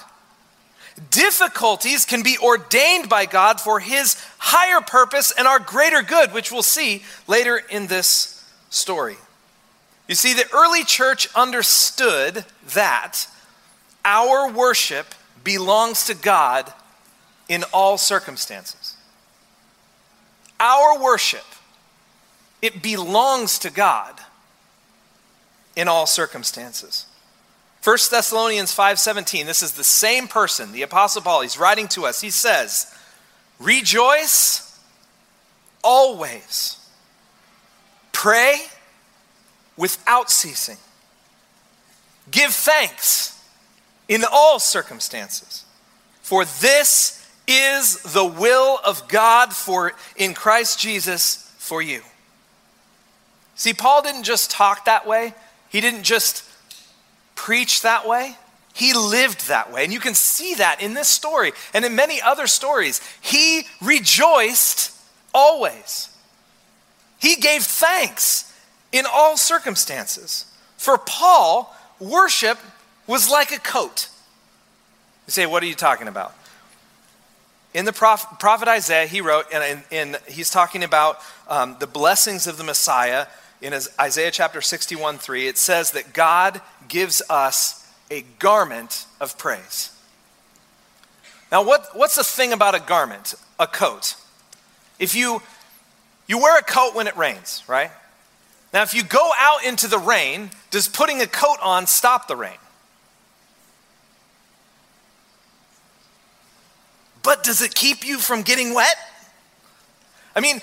Difficulties 1.09 2.05
can 2.05 2.21
be 2.21 2.37
ordained 2.37 3.09
by 3.09 3.25
God 3.25 3.59
for 3.59 3.79
His 3.79 4.15
higher 4.37 4.81
purpose 4.81 5.31
and 5.35 5.47
our 5.47 5.59
greater 5.59 6.01
good, 6.01 6.33
which 6.33 6.51
we'll 6.51 6.61
see 6.61 7.03
later 7.27 7.57
in 7.69 7.87
this 7.87 8.45
story. 8.69 9.17
You 10.07 10.15
see, 10.15 10.33
the 10.33 10.51
early 10.53 10.83
church 10.83 11.27
understood 11.33 12.45
that 12.73 13.27
our 14.05 14.51
worship 14.51 15.07
belongs 15.43 16.05
to 16.05 16.13
God 16.13 16.71
in 17.47 17.63
all 17.73 17.97
circumstances. 17.97 18.97
Our 20.59 21.01
worship, 21.01 21.45
it 22.61 22.81
belongs 22.81 23.59
to 23.59 23.69
God 23.69 24.19
in 25.75 25.87
all 25.87 26.05
circumstances. 26.05 27.05
1 27.83 27.97
Thessalonians 28.11 28.73
5:17 28.73 29.45
this 29.45 29.61
is 29.61 29.73
the 29.73 29.83
same 29.83 30.27
person 30.27 30.71
the 30.71 30.83
apostle 30.83 31.21
Paul 31.21 31.41
he's 31.41 31.57
writing 31.57 31.87
to 31.89 32.05
us 32.05 32.21
he 32.21 32.29
says 32.29 32.93
rejoice 33.59 34.79
always 35.83 36.77
pray 38.11 38.61
without 39.75 40.31
ceasing. 40.31 40.77
Give 42.31 42.51
thanks 42.51 43.43
in 44.07 44.23
all 44.31 44.59
circumstances, 44.59 45.65
for 46.21 46.45
this 46.45 47.27
is 47.47 48.01
the 48.01 48.23
will 48.23 48.79
of 48.85 49.07
God 49.09 49.53
for 49.53 49.91
in 50.15 50.33
Christ 50.33 50.79
Jesus 50.79 51.53
for 51.57 51.81
you. 51.81 52.01
See, 53.55 53.73
Paul 53.73 54.01
didn't 54.01 54.23
just 54.23 54.49
talk 54.49 54.85
that 54.85 55.05
way. 55.05 55.33
He 55.67 55.81
didn't 55.81 56.03
just 56.03 56.43
preach 57.35 57.81
that 57.81 58.07
way. 58.07 58.37
He 58.73 58.93
lived 58.93 59.47
that 59.49 59.71
way. 59.71 59.83
And 59.83 59.93
you 59.93 59.99
can 59.99 60.15
see 60.15 60.55
that 60.55 60.81
in 60.81 60.93
this 60.95 61.07
story 61.07 61.51
and 61.73 61.85
in 61.85 61.95
many 61.95 62.21
other 62.21 62.47
stories. 62.47 63.01
He 63.21 63.63
rejoiced 63.81 64.91
always. 65.33 66.09
He 67.19 67.35
gave 67.35 67.63
thanks 67.63 68.53
in 68.91 69.05
all 69.11 69.37
circumstances. 69.37 70.45
For 70.77 70.97
Paul, 70.97 71.75
worship 71.99 72.57
was 73.07 73.29
like 73.29 73.51
a 73.51 73.59
coat. 73.59 74.09
You 75.27 75.31
say, 75.31 75.45
what 75.45 75.63
are 75.63 75.67
you 75.67 75.75
talking 75.75 76.07
about? 76.07 76.35
In 77.73 77.85
the 77.85 77.93
prophet, 77.93 78.39
prophet 78.39 78.67
Isaiah, 78.67 79.07
he 79.07 79.21
wrote, 79.21 79.45
and 79.51 80.19
he's 80.27 80.49
talking 80.49 80.83
about 80.83 81.19
um, 81.47 81.77
the 81.79 81.87
blessings 81.87 82.45
of 82.45 82.57
the 82.57 82.63
Messiah. 82.63 83.27
In 83.63 83.73
Isaiah 83.97 84.29
chapter 84.29 84.59
61 84.59 85.19
3, 85.19 85.47
it 85.47 85.57
says 85.57 85.91
that 85.91 86.11
God 86.11 86.59
gives 86.89 87.21
us 87.29 87.89
a 88.11 88.25
garment 88.37 89.05
of 89.21 89.37
praise. 89.37 89.97
Now, 91.49 91.63
what, 91.63 91.87
what's 91.93 92.17
the 92.17 92.25
thing 92.25 92.51
about 92.51 92.75
a 92.75 92.81
garment, 92.81 93.35
a 93.57 93.65
coat? 93.65 94.17
If 94.99 95.15
you, 95.15 95.41
you 96.27 96.39
wear 96.39 96.59
a 96.59 96.61
coat 96.61 96.93
when 96.93 97.07
it 97.07 97.15
rains, 97.15 97.63
right? 97.65 97.89
Now, 98.73 98.81
if 98.81 98.93
you 98.93 99.01
go 99.01 99.31
out 99.39 99.63
into 99.63 99.87
the 99.87 99.97
rain, 99.97 100.51
does 100.69 100.89
putting 100.89 101.21
a 101.21 101.27
coat 101.27 101.57
on 101.63 101.87
stop 101.87 102.27
the 102.27 102.35
rain? 102.35 102.57
But 107.23 107.43
does 107.45 107.61
it 107.61 107.73
keep 107.73 108.05
you 108.05 108.17
from 108.17 108.41
getting 108.41 108.73
wet? 108.73 108.97
I 110.35 110.41
mean, 110.41 110.59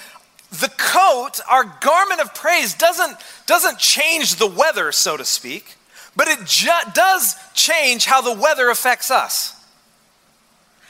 the 0.50 0.70
coat, 0.76 1.40
our 1.48 1.64
garment 1.80 2.20
of 2.20 2.34
praise, 2.34 2.74
doesn't, 2.74 3.16
doesn't 3.46 3.78
change 3.78 4.36
the 4.36 4.46
weather, 4.46 4.90
so 4.92 5.16
to 5.16 5.24
speak, 5.24 5.76
but 6.16 6.28
it 6.28 6.44
ju- 6.44 6.70
does 6.92 7.36
change 7.54 8.04
how 8.04 8.20
the 8.20 8.40
weather 8.40 8.68
affects 8.68 9.10
us. 9.10 9.54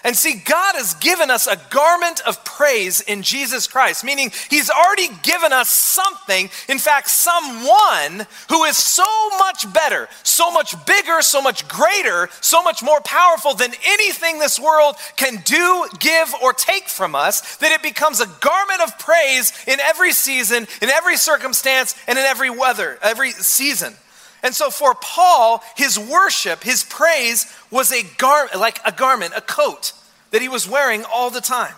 And 0.02 0.16
see, 0.16 0.34
God 0.34 0.76
has 0.76 0.94
given 0.94 1.30
us 1.30 1.46
a 1.46 1.60
garment 1.68 2.22
of 2.26 2.42
praise 2.44 3.02
in 3.02 3.22
Jesus 3.22 3.66
Christ, 3.66 4.02
meaning 4.02 4.32
He's 4.48 4.70
already 4.70 5.08
given 5.22 5.52
us 5.52 5.68
something, 5.68 6.48
in 6.68 6.78
fact, 6.78 7.10
someone 7.10 8.26
who 8.48 8.64
is 8.64 8.78
so 8.78 9.04
much 9.38 9.70
better, 9.74 10.08
so 10.22 10.50
much 10.50 10.74
bigger, 10.86 11.20
so 11.20 11.42
much 11.42 11.68
greater, 11.68 12.30
so 12.40 12.62
much 12.62 12.82
more 12.82 13.00
powerful 13.02 13.54
than 13.54 13.72
anything 13.84 14.38
this 14.38 14.58
world 14.58 14.96
can 15.16 15.42
do, 15.44 15.86
give, 15.98 16.32
or 16.42 16.54
take 16.54 16.88
from 16.88 17.14
us, 17.14 17.56
that 17.56 17.72
it 17.72 17.82
becomes 17.82 18.20
a 18.20 18.26
garment 18.40 18.80
of 18.80 18.98
praise 18.98 19.52
in 19.66 19.80
every 19.80 20.12
season, 20.12 20.66
in 20.80 20.88
every 20.88 21.18
circumstance, 21.18 21.94
and 22.06 22.18
in 22.18 22.24
every 22.24 22.48
weather, 22.48 22.98
every 23.02 23.32
season. 23.32 23.94
And 24.42 24.54
so 24.54 24.70
for 24.70 24.94
Paul, 24.94 25.62
his 25.76 25.98
worship, 25.98 26.62
his 26.62 26.84
praise 26.84 27.52
was 27.70 27.92
a 27.92 28.02
gar- 28.16 28.48
like 28.56 28.78
a 28.84 28.92
garment, 28.92 29.34
a 29.36 29.40
coat 29.40 29.92
that 30.30 30.40
he 30.40 30.48
was 30.48 30.68
wearing 30.68 31.04
all 31.04 31.30
the 31.30 31.40
time. 31.40 31.74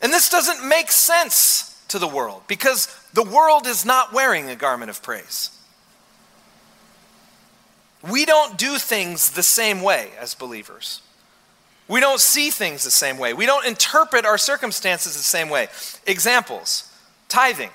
And 0.00 0.12
this 0.12 0.28
doesn't 0.28 0.68
make 0.68 0.90
sense 0.90 1.80
to 1.88 1.98
the 1.98 2.08
world 2.08 2.42
because 2.48 2.94
the 3.14 3.22
world 3.22 3.66
is 3.66 3.84
not 3.84 4.12
wearing 4.12 4.50
a 4.50 4.56
garment 4.56 4.90
of 4.90 5.02
praise. 5.02 5.50
We 8.02 8.24
don't 8.24 8.58
do 8.58 8.78
things 8.78 9.30
the 9.30 9.44
same 9.44 9.80
way 9.80 10.10
as 10.18 10.34
believers. 10.34 11.00
We 11.86 12.00
don't 12.00 12.20
see 12.20 12.50
things 12.50 12.84
the 12.84 12.90
same 12.90 13.18
way. 13.18 13.32
We 13.32 13.46
don't 13.46 13.66
interpret 13.66 14.24
our 14.24 14.38
circumstances 14.38 15.14
the 15.14 15.22
same 15.22 15.48
way. 15.48 15.68
Examples 16.06 16.90
tithing. 17.28 17.70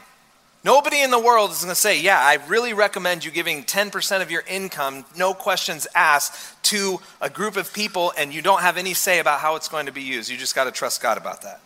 Nobody 0.64 1.02
in 1.02 1.12
the 1.12 1.20
world 1.20 1.52
is 1.52 1.60
going 1.60 1.70
to 1.70 1.80
say, 1.80 2.02
Yeah, 2.02 2.20
I 2.20 2.40
really 2.48 2.74
recommend 2.74 3.24
you 3.24 3.32
giving 3.32 3.64
10% 3.64 4.22
of 4.22 4.32
your 4.32 4.44
income, 4.48 5.06
no 5.16 5.34
questions 5.34 5.88
asked, 5.96 6.64
to 6.64 7.00
a 7.22 7.30
group 7.30 7.56
of 7.58 7.74
people, 7.74 8.14
and 8.18 8.34
you 8.34 8.42
don't 8.42 8.62
have 8.62 8.78
any 8.78 8.94
say 8.94 9.20
about 9.20 9.40
how 9.40 9.56
it's 9.56 9.70
going 9.70 9.86
to 9.86 9.92
be 9.92 10.02
used. 10.02 10.30
You 10.30 10.38
just 10.38 10.56
got 10.56 10.66
to 10.66 10.72
trust 10.72 11.02
God 11.02 11.18
about 11.18 11.44
that. 11.44 11.62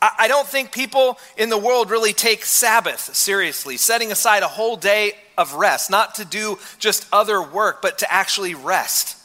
I 0.00 0.28
don't 0.28 0.46
think 0.46 0.70
people 0.70 1.18
in 1.36 1.48
the 1.48 1.58
world 1.58 1.90
really 1.90 2.12
take 2.12 2.44
Sabbath 2.44 3.16
seriously, 3.16 3.76
setting 3.76 4.12
aside 4.12 4.44
a 4.44 4.48
whole 4.48 4.76
day 4.76 5.14
of 5.36 5.54
rest, 5.54 5.90
not 5.90 6.14
to 6.16 6.24
do 6.24 6.60
just 6.78 7.06
other 7.12 7.42
work, 7.42 7.82
but 7.82 7.98
to 7.98 8.12
actually 8.12 8.54
rest. 8.54 9.16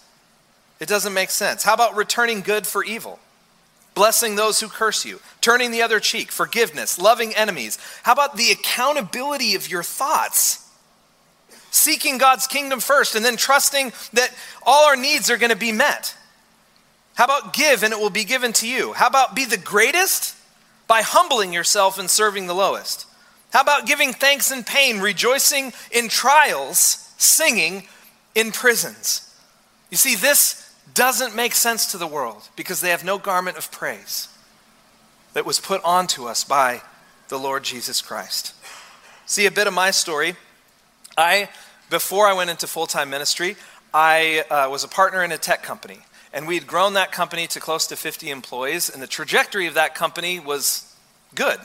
It 0.79 0.87
doesn't 0.87 1.13
make 1.13 1.29
sense. 1.29 1.63
How 1.63 1.75
about 1.75 1.95
returning 1.95 2.41
good 2.41 2.65
for 2.65 2.83
evil? 2.83 3.19
Blessing 3.95 4.35
those 4.35 4.59
who 4.59 4.67
curse 4.67 5.05
you, 5.05 5.19
turning 5.41 5.71
the 5.71 5.81
other 5.81 5.99
cheek, 5.99 6.31
forgiveness, 6.31 6.99
loving 6.99 7.35
enemies. 7.35 7.77
How 8.03 8.13
about 8.13 8.37
the 8.37 8.51
accountability 8.51 9.55
of 9.55 9.69
your 9.69 9.83
thoughts? 9.83 10.59
Seeking 11.71 12.17
God's 12.17 12.47
kingdom 12.47 12.79
first 12.79 13.15
and 13.15 13.25
then 13.25 13.37
trusting 13.37 13.93
that 14.13 14.33
all 14.65 14.85
our 14.85 14.95
needs 14.95 15.29
are 15.29 15.37
going 15.37 15.51
to 15.51 15.55
be 15.55 15.71
met. 15.71 16.15
How 17.15 17.25
about 17.25 17.53
give 17.53 17.83
and 17.83 17.93
it 17.93 17.99
will 17.99 18.09
be 18.09 18.23
given 18.23 18.53
to 18.53 18.67
you? 18.67 18.93
How 18.93 19.07
about 19.07 19.35
be 19.35 19.45
the 19.45 19.57
greatest 19.57 20.35
by 20.87 21.01
humbling 21.01 21.53
yourself 21.53 21.99
and 21.99 22.09
serving 22.09 22.47
the 22.47 22.55
lowest? 22.55 23.07
How 23.51 23.61
about 23.61 23.85
giving 23.85 24.13
thanks 24.13 24.51
in 24.51 24.63
pain, 24.63 24.99
rejoicing 24.99 25.73
in 25.91 26.09
trials, 26.09 27.11
singing 27.17 27.83
in 28.33 28.51
prisons? 28.51 29.31
You 29.91 29.97
see, 29.97 30.15
this 30.15 30.62
doesn't 30.93 31.35
make 31.35 31.53
sense 31.53 31.91
to 31.91 31.97
the 31.97 32.07
world 32.07 32.49
because 32.55 32.81
they 32.81 32.89
have 32.89 33.03
no 33.03 33.17
garment 33.17 33.57
of 33.57 33.71
praise 33.71 34.27
that 35.33 35.45
was 35.45 35.59
put 35.59 35.83
onto 35.83 36.25
us 36.25 36.43
by 36.43 36.81
the 37.29 37.39
Lord 37.39 37.63
Jesus 37.63 38.01
Christ. 38.01 38.53
See 39.25 39.45
a 39.45 39.51
bit 39.51 39.67
of 39.67 39.73
my 39.73 39.91
story. 39.91 40.35
I, 41.17 41.49
before 41.89 42.27
I 42.27 42.33
went 42.33 42.49
into 42.49 42.67
full 42.67 42.87
time 42.87 43.09
ministry, 43.09 43.55
I 43.93 44.43
uh, 44.49 44.69
was 44.69 44.83
a 44.83 44.87
partner 44.87 45.23
in 45.23 45.31
a 45.31 45.37
tech 45.37 45.63
company. 45.63 45.99
And 46.33 46.47
we 46.47 46.55
had 46.55 46.65
grown 46.65 46.93
that 46.93 47.11
company 47.11 47.45
to 47.47 47.59
close 47.59 47.85
to 47.87 47.95
50 47.95 48.31
employees, 48.31 48.89
and 48.89 49.01
the 49.01 49.07
trajectory 49.07 49.67
of 49.67 49.75
that 49.75 49.93
company 49.93 50.39
was 50.39 50.95
good. 51.35 51.59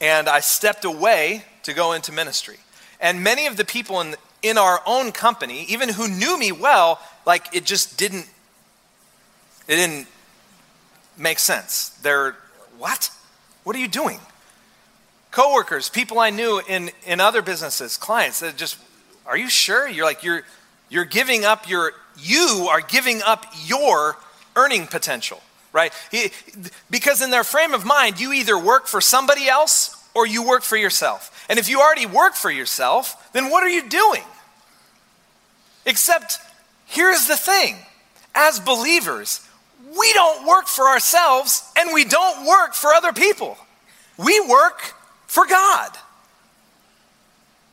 And 0.00 0.28
I 0.28 0.40
stepped 0.40 0.84
away 0.84 1.44
to 1.64 1.72
go 1.72 1.92
into 1.92 2.12
ministry. 2.12 2.58
And 3.00 3.24
many 3.24 3.46
of 3.46 3.56
the 3.56 3.64
people 3.64 4.00
in, 4.00 4.14
in 4.42 4.58
our 4.58 4.80
own 4.86 5.10
company, 5.10 5.64
even 5.68 5.88
who 5.88 6.06
knew 6.06 6.38
me 6.38 6.52
well, 6.52 7.00
like 7.26 7.54
it 7.54 7.64
just 7.64 7.98
didn't 7.98 8.26
it 9.66 9.76
didn't 9.76 10.06
make 11.16 11.38
sense. 11.38 11.90
They're 12.02 12.36
what? 12.78 13.10
What 13.64 13.74
are 13.76 13.78
you 13.78 13.88
doing? 13.88 14.20
Coworkers, 15.30 15.88
people 15.88 16.18
I 16.18 16.30
knew 16.30 16.60
in 16.68 16.90
in 17.06 17.20
other 17.20 17.42
businesses, 17.42 17.96
clients 17.96 18.40
that 18.40 18.56
just 18.56 18.78
are 19.26 19.36
you 19.36 19.48
sure? 19.48 19.88
You're 19.88 20.04
like 20.04 20.22
you're 20.22 20.42
you're 20.88 21.04
giving 21.04 21.44
up 21.44 21.68
your 21.68 21.92
you 22.18 22.68
are 22.70 22.80
giving 22.80 23.22
up 23.22 23.46
your 23.64 24.16
earning 24.56 24.86
potential, 24.86 25.42
right? 25.72 25.92
Because 26.90 27.22
in 27.22 27.30
their 27.30 27.44
frame 27.44 27.74
of 27.74 27.84
mind, 27.84 28.20
you 28.20 28.32
either 28.32 28.58
work 28.58 28.86
for 28.86 29.00
somebody 29.00 29.48
else 29.48 29.96
or 30.14 30.26
you 30.26 30.46
work 30.46 30.62
for 30.62 30.76
yourself. 30.76 31.46
And 31.48 31.58
if 31.58 31.68
you 31.68 31.80
already 31.80 32.06
work 32.06 32.34
for 32.34 32.50
yourself, 32.50 33.32
then 33.32 33.50
what 33.50 33.62
are 33.64 33.68
you 33.68 33.88
doing? 33.88 34.22
Except, 35.84 36.38
here's 36.86 37.26
the 37.26 37.36
thing 37.36 37.76
as 38.34 38.60
believers, 38.60 39.46
we 39.98 40.12
don't 40.12 40.46
work 40.46 40.66
for 40.66 40.86
ourselves 40.86 41.70
and 41.78 41.92
we 41.92 42.04
don't 42.04 42.46
work 42.46 42.74
for 42.74 42.92
other 42.92 43.12
people. 43.12 43.56
We 44.16 44.40
work 44.40 44.80
for 45.26 45.46
God. 45.46 45.90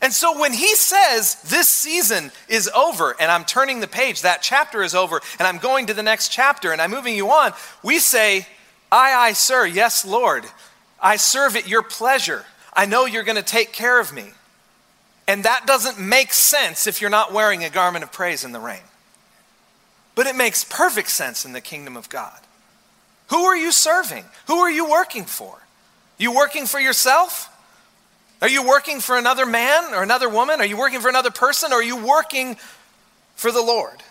And 0.02 0.12
so 0.12 0.40
when 0.40 0.52
he 0.52 0.76
says 0.76 1.36
this 1.44 1.70
season 1.70 2.32
is 2.50 2.68
over 2.76 3.16
and 3.20 3.32
I'm 3.32 3.46
turning 3.46 3.80
the 3.80 3.88
page, 3.88 4.24
that 4.24 4.42
chapter 4.42 4.82
is 4.82 4.96
over 4.96 5.22
and 5.38 5.48
I'm 5.48 5.60
going 5.60 5.88
to 5.88 5.94
the 5.94 6.04
next 6.04 6.30
chapter 6.30 6.72
and 6.72 6.82
I'm 6.82 6.90
moving 6.90 7.16
you 7.16 7.30
on, 7.30 7.54
we 7.84 8.00
say, 8.00 8.48
Aye, 8.92 9.14
aye, 9.14 9.34
sir, 9.34 9.66
yes, 9.66 10.04
Lord. 10.04 10.44
I 11.00 11.16
serve 11.16 11.56
at 11.56 11.68
your 11.68 11.82
pleasure. 11.82 12.46
I 12.74 12.86
know 12.86 13.06
you're 13.06 13.24
going 13.24 13.38
to 13.38 13.44
take 13.44 13.72
care 13.72 14.00
of 14.00 14.12
me. 14.12 14.26
And 15.28 15.46
that 15.46 15.66
doesn't 15.66 16.00
make 16.00 16.34
sense 16.34 16.88
if 16.88 17.00
you're 17.00 17.10
not 17.10 17.32
wearing 17.32 17.64
a 17.64 17.70
garment 17.70 18.04
of 18.04 18.12
praise 18.12 18.44
in 18.44 18.52
the 18.52 18.60
rain. 18.60 18.82
But 20.16 20.28
it 20.28 20.36
makes 20.36 20.64
perfect 20.64 21.10
sense 21.10 21.46
in 21.46 21.54
the 21.54 21.62
kingdom 21.62 21.96
of 21.96 22.10
God. 22.10 22.40
Who 23.30 23.44
are 23.46 23.56
you 23.56 23.72
serving? 23.72 24.26
Who 24.48 24.58
are 24.60 24.70
you 24.70 24.90
working 24.90 25.26
for? 25.26 25.58
You 26.18 26.36
working 26.36 26.66
for 26.66 26.80
yourself? 26.80 27.48
Are 28.42 28.50
you 28.50 28.68
working 28.68 29.00
for 29.00 29.18
another 29.18 29.46
man 29.46 29.94
or 29.94 30.04
another 30.04 30.28
woman? 30.28 30.60
Are 30.60 30.66
you 30.66 30.78
working 30.78 31.00
for 31.00 31.10
another 31.10 31.32
person? 31.32 31.72
Or 31.72 31.76
are 31.76 31.84
you 31.84 31.96
working 31.96 32.58
for 33.36 33.52
the 33.52 33.62
Lord? 33.62 34.04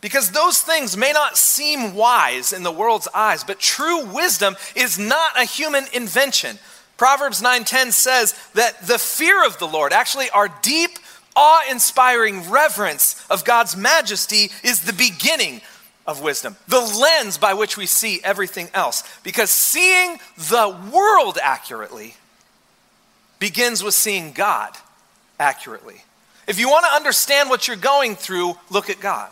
Because 0.00 0.30
those 0.30 0.60
things 0.60 0.96
may 0.96 1.12
not 1.12 1.36
seem 1.36 1.94
wise 1.94 2.52
in 2.52 2.62
the 2.62 2.70
world's 2.70 3.08
eyes, 3.12 3.42
but 3.42 3.58
true 3.58 4.04
wisdom 4.04 4.54
is 4.76 4.98
not 4.98 5.40
a 5.40 5.44
human 5.44 5.84
invention. 5.92 6.58
Proverbs 6.96 7.42
9:10 7.42 7.92
says 7.92 8.34
that 8.54 8.86
the 8.86 8.98
fear 8.98 9.44
of 9.44 9.58
the 9.58 9.66
Lord, 9.66 9.92
actually 9.92 10.30
our 10.30 10.48
deep, 10.48 10.98
awe-inspiring 11.36 12.50
reverence 12.50 13.24
of 13.30 13.44
God's 13.44 13.76
majesty 13.76 14.50
is 14.64 14.82
the 14.82 14.92
beginning 14.92 15.60
of 16.06 16.22
wisdom, 16.22 16.56
the 16.68 16.80
lens 16.80 17.36
by 17.36 17.54
which 17.54 17.76
we 17.76 17.86
see 17.86 18.20
everything 18.24 18.68
else. 18.74 19.02
Because 19.22 19.50
seeing 19.50 20.18
the 20.36 20.76
world 20.92 21.38
accurately 21.42 22.14
begins 23.38 23.82
with 23.82 23.94
seeing 23.94 24.32
God 24.32 24.72
accurately. 25.38 26.02
If 26.46 26.58
you 26.58 26.68
want 26.68 26.86
to 26.86 26.94
understand 26.94 27.50
what 27.50 27.66
you're 27.66 27.76
going 27.76 28.14
through, 28.14 28.54
look 28.70 28.88
at 28.88 29.00
God. 29.00 29.30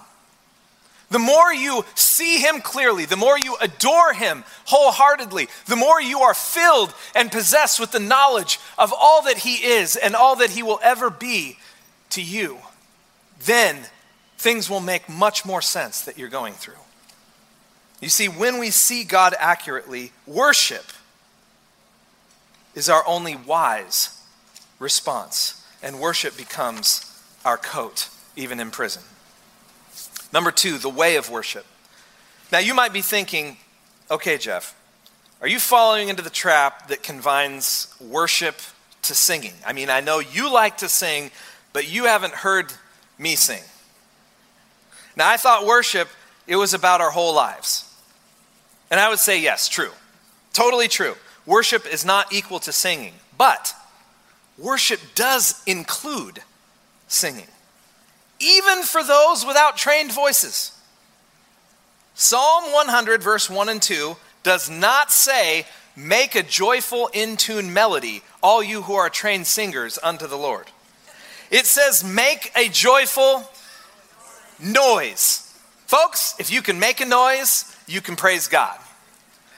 The 1.10 1.18
more 1.20 1.54
you 1.54 1.84
see 1.94 2.38
Him 2.38 2.60
clearly, 2.60 3.04
the 3.04 3.16
more 3.16 3.38
you 3.38 3.56
adore 3.60 4.12
Him 4.14 4.42
wholeheartedly, 4.64 5.48
the 5.66 5.76
more 5.76 6.00
you 6.00 6.20
are 6.20 6.34
filled 6.34 6.92
and 7.14 7.30
possessed 7.30 7.78
with 7.78 7.92
the 7.92 8.00
knowledge 8.00 8.58
of 8.78 8.92
all 8.92 9.22
that 9.22 9.38
He 9.38 9.54
is 9.64 9.94
and 9.94 10.16
all 10.16 10.36
that 10.36 10.50
He 10.50 10.62
will 10.62 10.80
ever 10.82 11.10
be 11.10 11.56
to 12.14 12.22
you, 12.22 12.59
then 13.44 13.77
things 14.38 14.68
will 14.68 14.81
make 14.81 15.09
much 15.09 15.44
more 15.44 15.62
sense 15.62 16.03
that 16.03 16.18
you're 16.18 16.29
going 16.29 16.55
through. 16.55 16.74
You 18.00 18.09
see, 18.09 18.29
when 18.29 18.59
we 18.59 18.70
see 18.70 19.05
God 19.05 19.35
accurately, 19.38 20.12
worship 20.27 20.85
is 22.74 22.88
our 22.88 23.07
only 23.07 23.37
wise 23.37 24.20
response, 24.79 25.64
and 25.83 26.00
worship 26.00 26.37
becomes 26.37 27.11
our 27.44 27.57
coat, 27.57 28.09
even 28.37 28.61
in 28.61 28.70
prison. 28.70 29.03
Number 30.33 30.50
two, 30.50 30.79
the 30.79 30.88
way 30.88 31.16
of 31.16 31.31
worship. 31.31 31.64
Now, 32.50 32.59
you 32.59 32.74
might 32.74 32.92
be 32.92 33.00
thinking, 33.00 33.57
okay, 34.11 34.37
Jeff, 34.37 34.77
are 35.40 35.48
you 35.48 35.59
falling 35.59 36.09
into 36.09 36.22
the 36.22 36.31
trap 36.31 36.88
that 36.88 37.03
combines 37.03 37.94
worship 38.00 38.57
to 39.03 39.14
singing? 39.14 39.55
I 39.66 39.72
mean, 39.72 39.90
I 39.90 40.00
know 40.00 40.18
you 40.18 40.53
like 40.53 40.79
to 40.79 40.88
sing, 40.88 41.31
but 41.74 41.87
you 41.87 42.06
haven't 42.06 42.32
heard 42.32 42.72
me 43.18 43.37
sing. 43.37 43.62
Now, 45.14 45.28
I 45.28 45.37
thought 45.37 45.66
worship, 45.66 46.08
it 46.46 46.56
was 46.56 46.72
about 46.72 47.02
our 47.02 47.10
whole 47.10 47.34
lives. 47.34 47.94
And 48.90 48.98
I 48.98 49.10
would 49.10 49.18
say, 49.18 49.38
yes, 49.38 49.68
true. 49.68 49.90
Totally 50.54 50.88
true. 50.88 51.16
Worship 51.44 51.87
is 51.87 52.02
not 52.06 52.32
equal 52.32 52.60
to 52.60 52.72
singing, 52.72 53.12
but 53.37 53.74
worship 54.56 55.00
does 55.14 55.62
include 55.66 56.40
singing 57.06 57.48
even 58.44 58.82
for 58.82 59.02
those 59.02 59.44
without 59.46 59.76
trained 59.76 60.12
voices. 60.12 60.72
Psalm 62.14 62.72
100, 62.72 63.22
verse 63.22 63.48
1 63.48 63.68
and 63.68 63.82
2, 63.82 64.16
does 64.42 64.70
not 64.70 65.10
say, 65.10 65.66
Make 65.96 66.34
a 66.34 66.42
joyful 66.42 67.08
in 67.12 67.37
tune 67.37 67.72
melody, 67.72 68.22
all 68.42 68.62
you 68.62 68.82
who 68.82 68.94
are 68.94 69.08
trained 69.08 69.46
singers 69.46 69.98
unto 70.02 70.26
the 70.26 70.37
Lord. 70.37 70.66
It 71.50 71.66
says, 71.66 72.04
Make 72.04 72.52
a 72.57 72.68
joyful 72.68 73.44
noise. 74.61 75.40
Folks, 75.87 76.35
if 76.38 76.50
you 76.50 76.62
can 76.62 76.78
make 76.78 77.00
a 77.00 77.07
noise, 77.07 77.76
you 77.87 78.00
can 78.00 78.16
praise 78.16 78.48
God. 78.48 78.78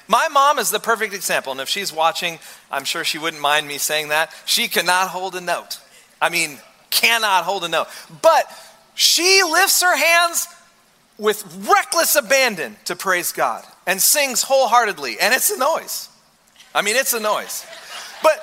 My 0.09 0.29
mom 0.29 0.59
is 0.59 0.71
the 0.71 0.79
perfect 0.79 1.15
example, 1.15 1.53
and 1.53 1.61
if 1.61 1.69
she's 1.69 1.93
watching, 1.93 2.39
I'm 2.71 2.85
sure 2.85 3.03
she 3.03 3.19
wouldn't 3.19 3.43
mind 3.43 3.67
me 3.67 3.79
saying 3.79 4.09
that. 4.09 4.33
She 4.45 4.69
cannot 4.69 5.09
hold 5.09 5.35
a 5.35 5.41
note. 5.41 5.81
I 6.21 6.29
mean, 6.29 6.59
cannot 6.91 7.45
hold 7.45 7.65
a 7.65 7.69
note. 7.69 7.89
But 8.23 8.45
she 8.95 9.43
lifts 9.43 9.83
her 9.83 9.97
hands 9.97 10.47
with 11.19 11.45
reckless 11.69 12.15
abandon 12.15 12.77
to 12.85 12.95
praise 12.95 13.33
God 13.33 13.65
and 13.87 14.01
sings 14.01 14.43
wholeheartedly. 14.43 15.19
And 15.21 15.35
it's 15.35 15.51
a 15.51 15.59
noise. 15.59 16.09
I 16.75 16.83
mean, 16.83 16.97
it's 16.97 17.15
a 17.15 17.21
noise. 17.21 17.67
But 18.23 18.39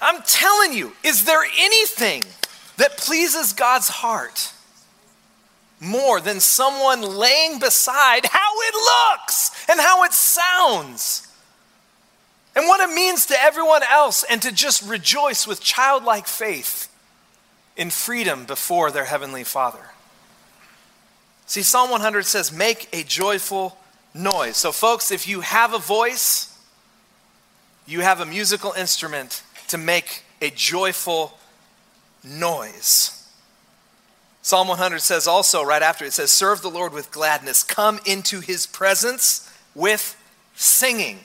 I'm 0.00 0.22
telling 0.22 0.72
you, 0.72 0.92
is 1.02 1.24
there 1.24 1.42
anything 1.58 2.22
that 2.80 2.96
pleases 2.96 3.52
God's 3.52 3.88
heart 3.88 4.54
more 5.80 6.18
than 6.18 6.40
someone 6.40 7.02
laying 7.02 7.58
beside 7.58 8.24
how 8.24 8.52
it 8.62 8.74
looks 8.74 9.50
and 9.68 9.78
how 9.78 10.02
it 10.04 10.14
sounds 10.14 11.28
and 12.56 12.66
what 12.66 12.80
it 12.80 12.92
means 12.94 13.26
to 13.26 13.40
everyone 13.40 13.82
else, 13.84 14.24
and 14.24 14.42
to 14.42 14.50
just 14.50 14.82
rejoice 14.88 15.46
with 15.46 15.60
childlike 15.60 16.26
faith 16.26 16.88
in 17.76 17.90
freedom 17.90 18.44
before 18.44 18.90
their 18.90 19.04
heavenly 19.04 19.44
Father. 19.44 19.90
See, 21.46 21.62
Psalm 21.62 21.90
100 21.90 22.24
says, 22.24 22.50
Make 22.50 22.88
a 22.92 23.04
joyful 23.04 23.76
noise. 24.14 24.56
So, 24.56 24.72
folks, 24.72 25.12
if 25.12 25.28
you 25.28 25.42
have 25.42 25.74
a 25.74 25.78
voice, 25.78 26.58
you 27.86 28.00
have 28.00 28.20
a 28.20 28.26
musical 28.26 28.72
instrument 28.72 29.42
to 29.68 29.78
make 29.78 30.24
a 30.42 30.50
joyful 30.50 31.38
noise. 32.24 33.16
Psalm 34.42 34.68
100 34.68 35.00
says 35.00 35.26
also, 35.26 35.62
right 35.62 35.82
after 35.82 36.04
it 36.04 36.12
says, 36.12 36.30
Serve 36.30 36.62
the 36.62 36.70
Lord 36.70 36.92
with 36.92 37.10
gladness, 37.10 37.62
come 37.62 38.00
into 38.06 38.40
his 38.40 38.66
presence 38.66 39.52
with 39.74 40.16
singing. 40.54 41.20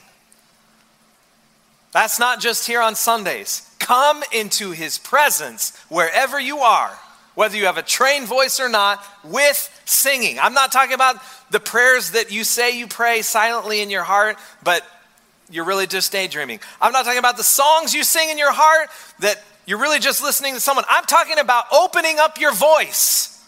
That's 1.93 2.19
not 2.19 2.41
just 2.41 2.67
here 2.67 2.81
on 2.81 2.95
Sundays. 2.95 3.69
Come 3.79 4.23
into 4.33 4.71
his 4.71 4.97
presence 4.97 5.77
wherever 5.87 6.39
you 6.39 6.59
are, 6.59 6.97
whether 7.35 7.55
you 7.55 7.67
have 7.67 7.77
a 7.77 7.83
trained 7.83 8.27
voice 8.27 8.59
or 8.59 8.67
not, 8.67 9.01
with 9.23 9.81
singing. 9.85 10.37
I'm 10.39 10.53
not 10.53 10.73
talking 10.73 10.93
about 10.93 11.17
the 11.51 11.59
prayers 11.59 12.11
that 12.11 12.31
you 12.31 12.43
say 12.43 12.77
you 12.77 12.87
pray 12.87 13.21
silently 13.21 13.81
in 13.81 13.89
your 13.89 14.03
heart, 14.03 14.37
but 14.61 14.83
you're 15.49 15.65
really 15.65 15.87
just 15.87 16.11
daydreaming. 16.11 16.59
I'm 16.81 16.91
not 16.91 17.05
talking 17.05 17.19
about 17.19 17.37
the 17.37 17.43
songs 17.43 17.93
you 17.93 18.03
sing 18.03 18.29
in 18.29 18.37
your 18.37 18.51
heart 18.51 18.89
that 19.19 19.43
you're 19.65 19.79
really 19.79 19.99
just 19.99 20.21
listening 20.21 20.53
to 20.53 20.59
someone. 20.59 20.85
I'm 20.89 21.05
talking 21.05 21.39
about 21.39 21.65
opening 21.71 22.17
up 22.19 22.39
your 22.39 22.53
voice 22.53 23.43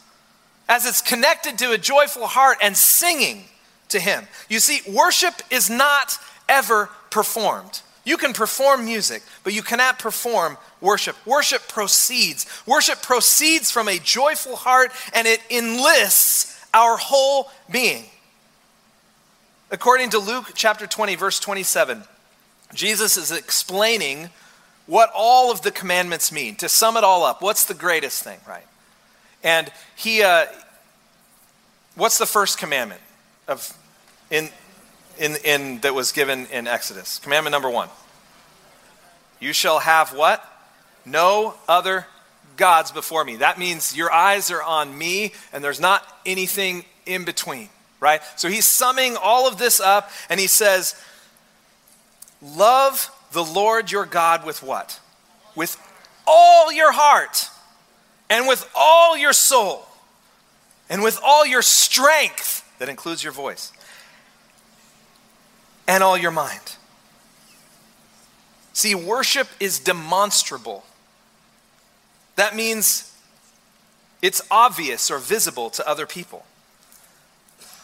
as 0.69 0.85
it's 0.85 1.01
connected 1.01 1.57
to 1.59 1.71
a 1.71 1.77
joyful 1.77 2.27
heart 2.27 2.57
and 2.61 2.75
singing 2.75 3.45
to 3.89 3.99
Him. 3.99 4.27
You 4.49 4.59
see, 4.59 4.81
worship 4.91 5.33
is 5.49 5.69
not 5.69 6.17
ever 6.49 6.89
performed. 7.09 7.81
You 8.03 8.17
can 8.17 8.33
perform 8.33 8.85
music, 8.85 9.21
but 9.43 9.53
you 9.53 9.61
cannot 9.61 9.99
perform 9.99 10.57
worship. 10.79 11.15
Worship 11.25 11.67
proceeds. 11.67 12.45
Worship 12.65 13.01
proceeds 13.01 13.69
from 13.69 13.87
a 13.87 13.99
joyful 13.99 14.55
heart 14.55 14.91
and 15.13 15.27
it 15.27 15.41
enlists 15.49 16.65
our 16.73 16.97
whole 16.97 17.51
being. 17.69 18.05
According 19.69 20.11
to 20.11 20.19
Luke 20.19 20.51
chapter 20.55 20.87
20, 20.87 21.15
verse 21.15 21.39
27, 21.39 22.03
Jesus 22.73 23.17
is 23.17 23.31
explaining 23.31 24.29
what 24.85 25.11
all 25.13 25.51
of 25.51 25.61
the 25.61 25.71
commandments 25.71 26.31
mean. 26.31 26.55
To 26.55 26.69
sum 26.69 26.95
it 26.95 27.03
all 27.03 27.23
up, 27.23 27.41
what's 27.41 27.65
the 27.65 27.73
greatest 27.73 28.23
thing, 28.23 28.39
right? 28.47 28.65
And 29.43 29.71
he, 29.95 30.23
uh, 30.23 30.45
what's 31.95 32.17
the 32.17 32.25
first 32.25 32.57
commandment 32.57 33.01
of 33.47 33.77
in, 34.29 34.49
in, 35.17 35.35
in 35.43 35.79
that 35.81 35.93
was 35.93 36.11
given 36.11 36.45
in 36.47 36.67
Exodus? 36.67 37.19
Commandment 37.19 37.51
number 37.51 37.69
one. 37.69 37.89
You 39.39 39.53
shall 39.53 39.79
have 39.79 40.13
what? 40.13 40.43
No 41.05 41.55
other 41.67 42.07
gods 42.55 42.91
before 42.91 43.23
me. 43.23 43.37
That 43.37 43.59
means 43.59 43.95
your 43.95 44.11
eyes 44.11 44.49
are 44.49 44.63
on 44.63 44.97
me 44.97 45.33
and 45.53 45.63
there's 45.63 45.79
not 45.79 46.03
anything 46.25 46.85
in 47.05 47.23
between, 47.23 47.69
right? 47.99 48.21
So 48.35 48.49
he's 48.49 48.65
summing 48.65 49.17
all 49.17 49.47
of 49.47 49.57
this 49.57 49.79
up 49.79 50.11
and 50.29 50.39
he 50.39 50.47
says, 50.47 50.95
Love 52.41 53.11
the 53.31 53.43
Lord 53.43 53.91
your 53.91 54.05
God 54.05 54.45
with 54.45 54.61
what? 54.61 54.99
With 55.55 55.77
all 56.27 56.71
your 56.71 56.91
heart, 56.91 57.49
and 58.29 58.47
with 58.47 58.69
all 58.75 59.17
your 59.17 59.33
soul, 59.33 59.87
and 60.89 61.01
with 61.01 61.19
all 61.23 61.45
your 61.45 61.61
strength, 61.61 62.69
that 62.79 62.89
includes 62.89 63.23
your 63.23 63.33
voice, 63.33 63.71
and 65.87 66.03
all 66.03 66.17
your 66.17 66.31
mind. 66.31 66.75
See, 68.73 68.93
worship 68.93 69.47
is 69.59 69.79
demonstrable. 69.79 70.83
That 72.35 72.55
means 72.55 73.15
it's 74.21 74.41
obvious 74.51 75.09
or 75.09 75.17
visible 75.17 75.69
to 75.71 75.87
other 75.87 76.05
people. 76.05 76.45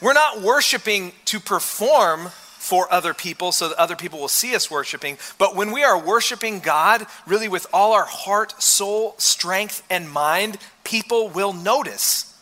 We're 0.01 0.13
not 0.13 0.41
worshiping 0.41 1.13
to 1.25 1.39
perform 1.39 2.29
for 2.63 2.91
other 2.93 3.13
people 3.13 3.51
so 3.51 3.67
that 3.67 3.77
other 3.77 3.95
people 3.95 4.19
will 4.19 4.29
see 4.29 4.55
us 4.55 4.71
worshiping. 4.71 5.17
But 5.37 5.53
when 5.53 5.71
we 5.71 5.83
are 5.83 5.99
worshiping 5.99 6.59
God, 6.59 7.05
really 7.27 7.49
with 7.49 7.67
all 7.73 7.91
our 7.91 8.05
heart, 8.05 8.61
soul, 8.61 9.15
strength, 9.17 9.83
and 9.89 10.09
mind, 10.09 10.57
people 10.85 11.27
will 11.27 11.51
notice. 11.51 12.33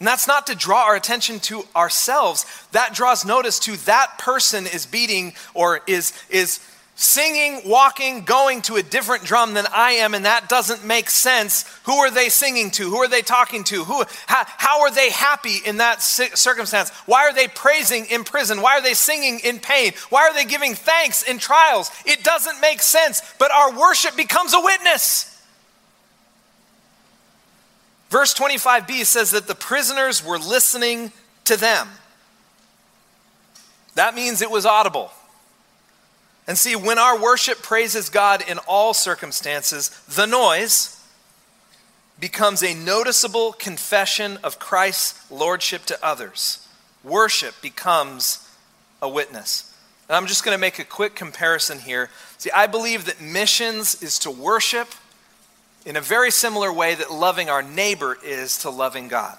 And 0.00 0.08
that's 0.08 0.26
not 0.26 0.48
to 0.48 0.56
draw 0.56 0.86
our 0.86 0.96
attention 0.96 1.38
to 1.40 1.62
ourselves. 1.76 2.44
That 2.72 2.92
draws 2.92 3.24
notice 3.24 3.60
to 3.60 3.76
that 3.84 4.18
person 4.18 4.66
is 4.66 4.84
beating 4.84 5.34
or 5.54 5.80
is, 5.86 6.12
is 6.28 6.58
singing, 7.02 7.62
walking, 7.66 8.22
going 8.22 8.62
to 8.62 8.76
a 8.76 8.82
different 8.82 9.24
drum 9.24 9.54
than 9.54 9.66
I 9.72 9.92
am, 9.92 10.14
and 10.14 10.24
that 10.24 10.48
doesn't 10.48 10.84
make 10.84 11.10
sense. 11.10 11.64
Who 11.84 11.96
are 11.96 12.10
they 12.10 12.28
singing 12.28 12.70
to? 12.72 12.88
Who 12.88 12.98
are 12.98 13.08
they 13.08 13.22
talking 13.22 13.64
to? 13.64 13.84
Who, 13.84 14.04
how, 14.26 14.44
how 14.46 14.80
are 14.82 14.90
they 14.90 15.10
happy 15.10 15.58
in 15.66 15.78
that 15.78 16.00
circumstance? 16.00 16.90
Why 17.06 17.26
are 17.26 17.34
they 17.34 17.48
praising 17.48 18.06
in 18.06 18.24
prison? 18.24 18.62
Why 18.62 18.78
are 18.78 18.82
they 18.82 18.94
singing 18.94 19.40
in 19.40 19.58
pain? 19.58 19.92
Why 20.10 20.22
are 20.28 20.34
they 20.34 20.44
giving 20.44 20.74
thanks 20.74 21.22
in 21.22 21.38
trials? 21.38 21.90
It 22.06 22.22
doesn't 22.22 22.60
make 22.60 22.80
sense, 22.80 23.20
but 23.38 23.50
our 23.50 23.76
worship 23.78 24.16
becomes 24.16 24.54
a 24.54 24.60
witness. 24.60 25.28
Verse 28.10 28.34
25b 28.34 29.06
says 29.06 29.30
that 29.32 29.46
the 29.46 29.54
prisoners 29.54 30.24
were 30.24 30.38
listening 30.38 31.12
to 31.46 31.56
them. 31.56 31.88
That 33.94 34.14
means 34.14 34.40
it 34.40 34.50
was 34.50 34.66
audible. 34.66 35.10
And 36.52 36.58
see, 36.58 36.76
when 36.76 36.98
our 36.98 37.18
worship 37.18 37.62
praises 37.62 38.10
God 38.10 38.44
in 38.46 38.58
all 38.68 38.92
circumstances, 38.92 39.88
the 40.06 40.26
noise 40.26 41.02
becomes 42.20 42.62
a 42.62 42.74
noticeable 42.74 43.54
confession 43.54 44.36
of 44.44 44.58
Christ's 44.58 45.30
lordship 45.30 45.86
to 45.86 45.98
others. 46.04 46.68
Worship 47.02 47.54
becomes 47.62 48.46
a 49.00 49.08
witness. 49.08 49.74
And 50.10 50.14
I'm 50.14 50.26
just 50.26 50.44
going 50.44 50.54
to 50.54 50.60
make 50.60 50.78
a 50.78 50.84
quick 50.84 51.14
comparison 51.14 51.78
here. 51.78 52.10
See, 52.36 52.50
I 52.50 52.66
believe 52.66 53.06
that 53.06 53.18
missions 53.18 54.02
is 54.02 54.18
to 54.18 54.30
worship 54.30 54.88
in 55.86 55.96
a 55.96 56.02
very 56.02 56.30
similar 56.30 56.70
way 56.70 56.94
that 56.94 57.10
loving 57.10 57.48
our 57.48 57.62
neighbor 57.62 58.18
is 58.22 58.58
to 58.58 58.68
loving 58.68 59.08
God. 59.08 59.38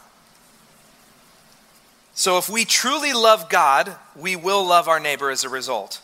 So 2.15 2.39
if 2.39 2.49
we 2.49 2.65
truly 2.65 3.13
love 3.13 3.49
God, 3.49 3.97
we 4.15 4.35
will 4.35 4.65
love 4.65 4.87
our 4.87 4.99
neighbor 4.99 5.29
as 5.29 5.43
a 5.43 5.49
result. 5.49 6.01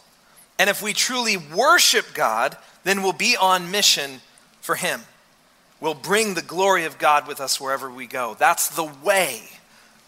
And 0.60 0.70
if 0.70 0.82
we 0.82 0.92
truly 0.92 1.38
worship 1.38 2.14
God, 2.14 2.58
then 2.84 3.02
we'll 3.02 3.14
be 3.14 3.38
on 3.38 3.72
mission 3.72 4.20
for 4.60 4.76
Him. 4.76 5.02
We'll 5.80 5.94
bring 5.94 6.34
the 6.34 6.42
glory 6.42 6.84
of 6.84 7.00
God 7.00 7.28
with 7.28 7.40
us 7.40 7.62
wherever 7.62 7.90
we 7.90 8.06
go. 8.06 8.36
That's 8.38 8.68
the 8.70 8.84
way 8.84 9.44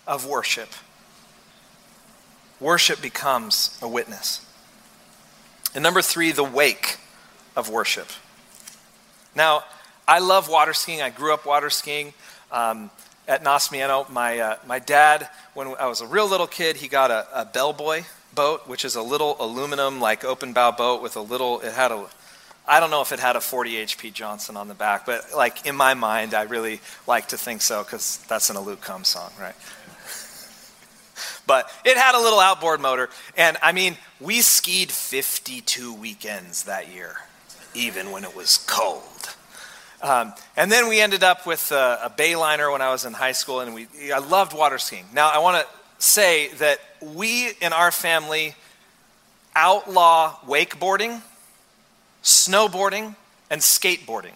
of 0.06 0.28
worship. 0.28 0.70
Worship 2.60 3.02
becomes 3.02 3.80
a 3.82 3.88
witness. 3.88 4.46
And 5.74 5.82
number 5.82 6.02
three, 6.02 6.34
the 6.34 6.44
wake 6.44 7.00
of 7.56 7.70
worship. 7.70 8.10
Now, 9.34 9.64
I 10.06 10.20
love 10.20 10.50
water 10.50 10.74
skiing. 10.74 11.02
I 11.02 11.10
grew 11.10 11.34
up 11.34 11.46
water 11.46 11.70
skiing. 11.70 12.14
Um, 12.52 12.92
at 13.26 13.46
Nacimiento, 13.46 14.10
my, 14.10 14.40
uh, 14.40 14.56
my 14.68 14.80
dad, 14.80 15.30
when 15.54 15.68
I 15.80 15.88
was 15.88 16.02
a 16.02 16.08
real 16.08 16.28
little 16.28 16.48
kid, 16.48 16.76
he 16.76 16.90
got 16.90 17.10
a, 17.10 17.26
a 17.34 17.46
bellboy 17.46 18.04
boat, 18.36 18.67
which 18.67 18.86
is 18.86 18.96
a 18.96 19.02
little 19.02 19.36
aluminum, 19.39 20.00
like 20.00 20.24
open 20.24 20.54
bow 20.54 20.72
boat 20.72 21.02
with 21.02 21.15
a 21.15 21.22
little, 21.22 21.60
it 21.62 21.74
had 21.74 21.91
a, 21.91 22.08
I 22.67 22.80
don't 22.80 22.91
know 22.91 23.02
if 23.02 23.12
it 23.12 23.20
had 23.20 23.36
a 23.36 23.41
40 23.41 23.86
HP 23.86 24.13
Johnson 24.13 24.56
on 24.58 24.67
the 24.67 24.74
back, 24.74 25.06
but 25.06 25.34
like 25.36 25.65
in 25.65 25.76
my 25.76 25.94
mind, 25.94 26.34
I 26.34 26.44
really 26.44 26.80
like 27.08 27.30
to 27.30 27.38
think 27.38 27.62
so 27.62 27.84
because 27.84 28.17
that's 28.28 28.50
an 28.50 28.56
a 28.56 28.62
Luke 28.62 28.84
song, 29.04 29.32
right? 29.39 29.56
but 31.48 31.70
it 31.84 31.98
had 31.98 32.15
a 32.15 32.22
little 32.22 32.39
outboard 32.39 32.80
motor. 32.80 33.10
And 33.36 33.58
I 33.62 33.72
mean, 33.72 33.98
we 34.20 34.41
skied 34.41 34.91
52 34.91 35.94
weekends 35.94 36.63
that 36.63 36.94
year, 36.94 37.15
even 37.74 38.12
when 38.12 38.24
it 38.24 38.36
was 38.36 38.58
cold. 38.58 39.04
Um, 40.02 40.34
and 40.58 40.72
then 40.72 40.88
we 40.88 41.00
ended 41.00 41.24
up 41.24 41.46
with 41.46 41.72
a, 41.72 42.00
a 42.06 42.10
Bayliner 42.10 42.72
when 42.72 42.82
I 42.82 42.91
was 42.91 43.06
in 43.06 43.13
high 43.13 43.34
school, 43.34 43.60
and 43.60 43.76
we, 43.76 43.88
I 44.12 44.17
loved 44.17 44.54
water 44.54 44.80
skiing. 44.80 45.06
Now, 45.13 45.30
I 45.30 45.38
want 45.39 45.63
to 45.63 46.04
say 46.04 46.48
that 46.56 46.80
we 47.02 47.52
in 47.62 47.74
our 47.74 47.92
family 47.92 48.56
outlaw 49.56 50.36
wakeboarding, 50.46 51.22
snowboarding, 52.24 53.16
and 53.50 53.62
skateboarding. 53.62 54.34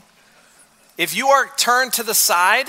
If 0.97 1.15
you 1.15 1.28
are 1.28 1.49
turned 1.58 1.93
to 1.93 2.04
the 2.04 2.13
side, 2.13 2.67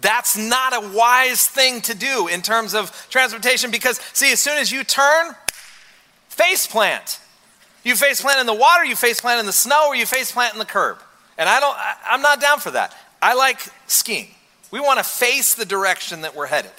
that's 0.00 0.36
not 0.36 0.72
a 0.72 0.88
wise 0.94 1.46
thing 1.46 1.80
to 1.82 1.94
do 1.94 2.28
in 2.28 2.42
terms 2.42 2.74
of 2.74 2.90
transportation 3.10 3.70
because, 3.70 4.00
see, 4.12 4.32
as 4.32 4.40
soon 4.40 4.58
as 4.58 4.72
you 4.72 4.84
turn, 4.84 5.34
face 6.28 6.66
plant. 6.66 7.20
You 7.84 7.96
face 7.96 8.20
plant 8.20 8.40
in 8.40 8.46
the 8.46 8.54
water, 8.54 8.84
you 8.84 8.96
face 8.96 9.20
plant 9.20 9.40
in 9.40 9.46
the 9.46 9.52
snow, 9.52 9.88
or 9.88 9.96
you 9.96 10.06
face 10.06 10.32
plant 10.32 10.54
in 10.54 10.58
the 10.58 10.64
curb. 10.64 10.98
And 11.36 11.48
I 11.48 11.60
don't, 11.60 11.76
I, 11.76 11.94
I'm 12.06 12.22
not 12.22 12.40
down 12.40 12.60
for 12.60 12.70
that. 12.70 12.96
I 13.20 13.34
like 13.34 13.60
skiing. 13.86 14.28
We 14.70 14.80
want 14.80 14.98
to 14.98 15.04
face 15.04 15.54
the 15.54 15.64
direction 15.66 16.22
that 16.22 16.34
we're 16.34 16.46
headed, 16.46 16.72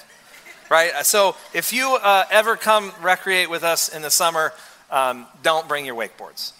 right? 0.70 0.92
So 1.04 1.36
if 1.52 1.72
you 1.72 1.96
uh, 1.96 2.24
ever 2.30 2.56
come 2.56 2.92
recreate 3.02 3.50
with 3.50 3.64
us 3.64 3.88
in 3.88 4.02
the 4.02 4.10
summer, 4.10 4.52
um, 4.90 5.26
don't 5.42 5.68
bring 5.68 5.86
your 5.86 5.96
wakeboards. 5.96 6.52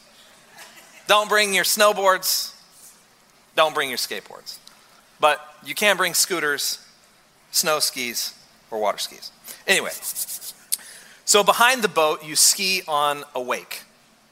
Don't 1.06 1.28
bring 1.28 1.54
your 1.54 1.64
snowboards. 1.64 2.54
Don't 3.56 3.74
bring 3.74 3.88
your 3.88 3.98
skateboards. 3.98 4.58
But 5.20 5.40
you 5.64 5.74
can 5.74 5.96
bring 5.96 6.14
scooters, 6.14 6.84
snow 7.50 7.78
skis, 7.78 8.34
or 8.70 8.80
water 8.80 8.98
skis. 8.98 9.30
Anyway, 9.66 9.90
so 11.24 11.44
behind 11.44 11.82
the 11.82 11.88
boat, 11.88 12.24
you 12.24 12.36
ski 12.36 12.82
on 12.88 13.24
a 13.34 13.40
wake. 13.40 13.82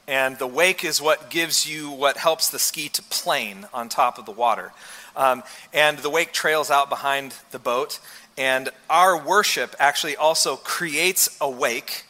And 0.07 0.37
the 0.37 0.47
wake 0.47 0.83
is 0.83 1.01
what 1.01 1.29
gives 1.29 1.65
you 1.65 1.89
what 1.89 2.17
helps 2.17 2.49
the 2.49 2.59
ski 2.59 2.89
to 2.89 3.01
plane 3.03 3.65
on 3.73 3.87
top 3.87 4.17
of 4.17 4.25
the 4.25 4.31
water. 4.31 4.73
Um, 5.15 5.43
and 5.71 5.97
the 5.99 6.09
wake 6.09 6.33
trails 6.33 6.69
out 6.69 6.89
behind 6.89 7.35
the 7.51 7.59
boat. 7.59 7.99
And 8.37 8.69
our 8.89 9.17
worship 9.17 9.75
actually 9.79 10.15
also 10.15 10.55
creates 10.55 11.37
a 11.39 11.49
wake 11.49 12.05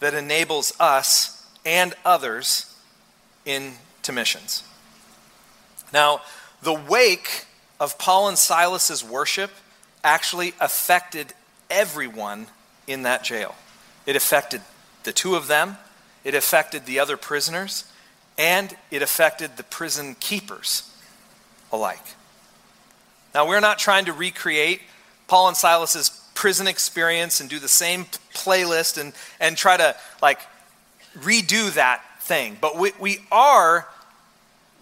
that 0.00 0.14
enables 0.14 0.72
us 0.78 1.46
and 1.64 1.94
others 2.04 2.74
into 3.46 4.12
missions. 4.12 4.64
Now, 5.92 6.20
the 6.62 6.74
wake 6.74 7.46
of 7.80 7.98
Paul 7.98 8.28
and 8.28 8.38
Silas's 8.38 9.02
worship 9.02 9.50
actually 10.04 10.54
affected 10.60 11.32
everyone 11.70 12.46
in 12.86 13.02
that 13.02 13.24
jail. 13.24 13.54
It 14.06 14.16
affected 14.16 14.60
the 15.04 15.12
two 15.12 15.34
of 15.36 15.46
them, 15.46 15.78
it 16.24 16.34
affected 16.34 16.86
the 16.86 16.98
other 16.98 17.16
prisoners, 17.16 17.84
and 18.38 18.74
it 18.90 19.02
affected 19.02 19.56
the 19.56 19.62
prison 19.62 20.16
keepers 20.18 20.90
alike. 21.72 22.14
Now, 23.34 23.48
we're 23.48 23.60
not 23.60 23.78
trying 23.78 24.04
to 24.06 24.12
recreate 24.12 24.80
Paul 25.32 25.48
and 25.48 25.56
Silas's 25.56 26.10
prison 26.34 26.66
experience 26.66 27.40
and 27.40 27.48
do 27.48 27.58
the 27.58 27.66
same 27.66 28.04
playlist 28.34 29.00
and, 29.00 29.14
and 29.40 29.56
try 29.56 29.78
to 29.78 29.96
like 30.20 30.38
redo 31.20 31.72
that 31.72 32.02
thing. 32.20 32.58
But 32.60 32.76
we, 32.76 32.92
we 33.00 33.20
are, 33.32 33.88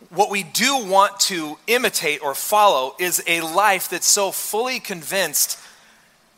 what 0.08 0.28
we 0.28 0.42
do 0.42 0.84
want 0.84 1.20
to 1.20 1.56
imitate 1.68 2.20
or 2.20 2.34
follow 2.34 2.96
is 2.98 3.22
a 3.28 3.42
life 3.42 3.90
that's 3.90 4.08
so 4.08 4.32
fully 4.32 4.80
convinced 4.80 5.56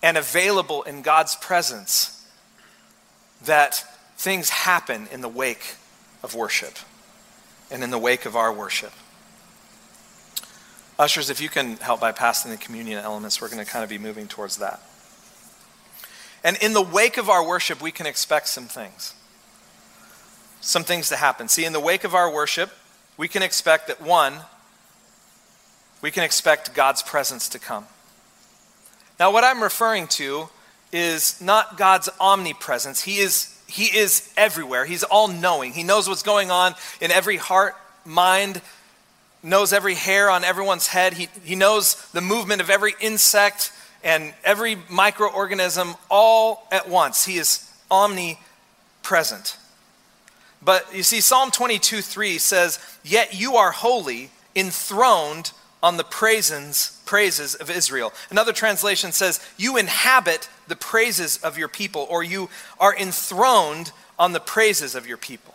and 0.03 0.19
available 0.19 0.83
in 0.83 1.01
God's 1.01 1.35
presence 1.37 2.23
that 3.47 3.83
things 4.19 4.51
happen 4.51 5.09
in 5.11 5.23
the 5.23 5.29
wake 5.29 5.77
of 6.23 6.35
worship 6.35 6.75
and 7.71 7.83
in 7.83 7.91
the 7.91 7.99
wake 7.99 8.27
of 8.27 8.37
our 8.37 8.53
worship. 8.53 8.93
Ushers, 11.03 11.31
if 11.31 11.41
you 11.41 11.49
can 11.49 11.79
help 11.79 11.99
by 11.99 12.13
passing 12.13 12.53
the 12.53 12.57
communion 12.57 13.01
elements, 13.01 13.41
we're 13.41 13.49
going 13.49 13.59
to 13.59 13.69
kind 13.69 13.83
of 13.83 13.91
be 13.91 13.99
moving 13.99 14.29
towards 14.29 14.59
that. 14.59 14.81
And 16.45 16.57
in 16.59 16.75
the 16.75 16.81
wake 16.81 17.17
of 17.17 17.29
our 17.29 17.45
worship, 17.45 17.83
we 17.83 17.91
can 17.91 18.07
expect 18.07 18.47
some 18.47 18.67
things. 18.67 19.13
Some 20.61 20.85
things 20.85 21.09
to 21.09 21.17
happen. 21.17 21.49
See, 21.49 21.65
in 21.65 21.73
the 21.73 21.81
wake 21.81 22.05
of 22.05 22.15
our 22.15 22.33
worship, 22.33 22.71
we 23.17 23.27
can 23.27 23.43
expect 23.43 23.89
that 23.89 24.01
one, 24.01 24.43
we 26.03 26.13
can 26.13 26.23
expect 26.23 26.73
God's 26.73 27.03
presence 27.03 27.49
to 27.49 27.59
come. 27.59 27.87
Now, 29.19 29.33
what 29.33 29.43
I'm 29.43 29.61
referring 29.61 30.07
to 30.07 30.51
is 30.93 31.41
not 31.41 31.77
God's 31.77 32.11
omnipresence. 32.21 33.03
He 33.03 33.17
is, 33.17 33.61
he 33.67 33.87
is 33.87 34.33
everywhere, 34.37 34.85
He's 34.85 35.03
all 35.03 35.27
knowing. 35.27 35.73
He 35.73 35.83
knows 35.83 36.09
what's 36.09 36.23
going 36.23 36.53
on 36.53 36.77
in 37.01 37.11
every 37.11 37.39
heart, 37.39 37.75
mind, 38.05 38.61
knows 39.43 39.73
every 39.73 39.95
hair 39.95 40.31
on 40.31 40.45
everyone's 40.45 40.89
head. 40.89 41.15
He, 41.15 41.29
he 41.45 41.57
knows 41.57 41.95
the 42.13 42.21
movement 42.21 42.61
of 42.61 42.71
every 42.71 42.95
insect 43.01 43.73
and 44.05 44.35
every 44.45 44.77
microorganism 44.77 45.97
all 46.11 46.67
at 46.71 46.89
once. 46.89 47.25
He 47.25 47.39
is 47.39 47.71
omnipresent. 47.91 49.57
But 50.65 50.95
you 50.95 51.03
see, 51.03 51.21
Psalm 51.21 51.51
22 51.51 52.03
3 52.03 52.39
says, 52.39 52.79
Yet 53.03 53.35
you 53.35 53.57
are 53.57 53.73
holy, 53.73 54.31
enthroned 54.55 55.53
on 55.83 55.97
the 55.97 56.05
praises, 56.05 57.01
praises 57.05 57.57
of 57.57 57.69
Israel. 57.69 58.13
Another 58.31 58.53
translation 58.53 59.11
says, 59.13 59.45
You 59.57 59.77
inhabit 59.77 60.49
the 60.69 60.77
praises 60.77 61.39
of 61.39 61.59
your 61.59 61.69
people, 61.69 62.07
or 62.09 62.23
you 62.23 62.49
are 62.79 62.97
enthroned 62.97 63.93
on 64.19 64.33
the 64.33 64.41
praises 64.41 64.95
of 64.95 65.07
your 65.07 65.17
people. 65.17 65.55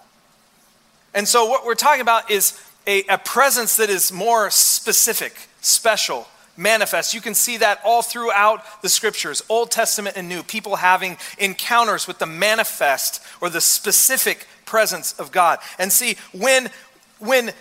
And 1.13 1.27
so, 1.27 1.45
what 1.45 1.65
we're 1.65 1.75
talking 1.75 2.01
about 2.01 2.29
is 2.29 2.61
a, 2.87 3.03
a 3.09 3.17
presence 3.17 3.75
that 3.77 3.89
is 3.89 4.11
more 4.11 4.49
specific, 4.49 5.33
special, 5.61 6.27
manifest. 6.55 7.13
You 7.13 7.21
can 7.21 7.35
see 7.35 7.57
that 7.57 7.79
all 7.83 8.01
throughout 8.01 8.81
the 8.81 8.89
scriptures, 8.89 9.43
Old 9.49 9.69
Testament 9.69 10.15
and 10.17 10.27
New, 10.27 10.41
people 10.41 10.77
having 10.77 11.17
encounters 11.37 12.07
with 12.07 12.17
the 12.17 12.25
manifest 12.25 13.21
or 13.41 13.49
the 13.49 13.61
specific 13.61 14.47
presence 14.65 15.13
of 15.19 15.31
God. 15.31 15.59
And 15.77 15.91
see, 15.91 16.17
when 16.33 16.69
when 17.19 17.51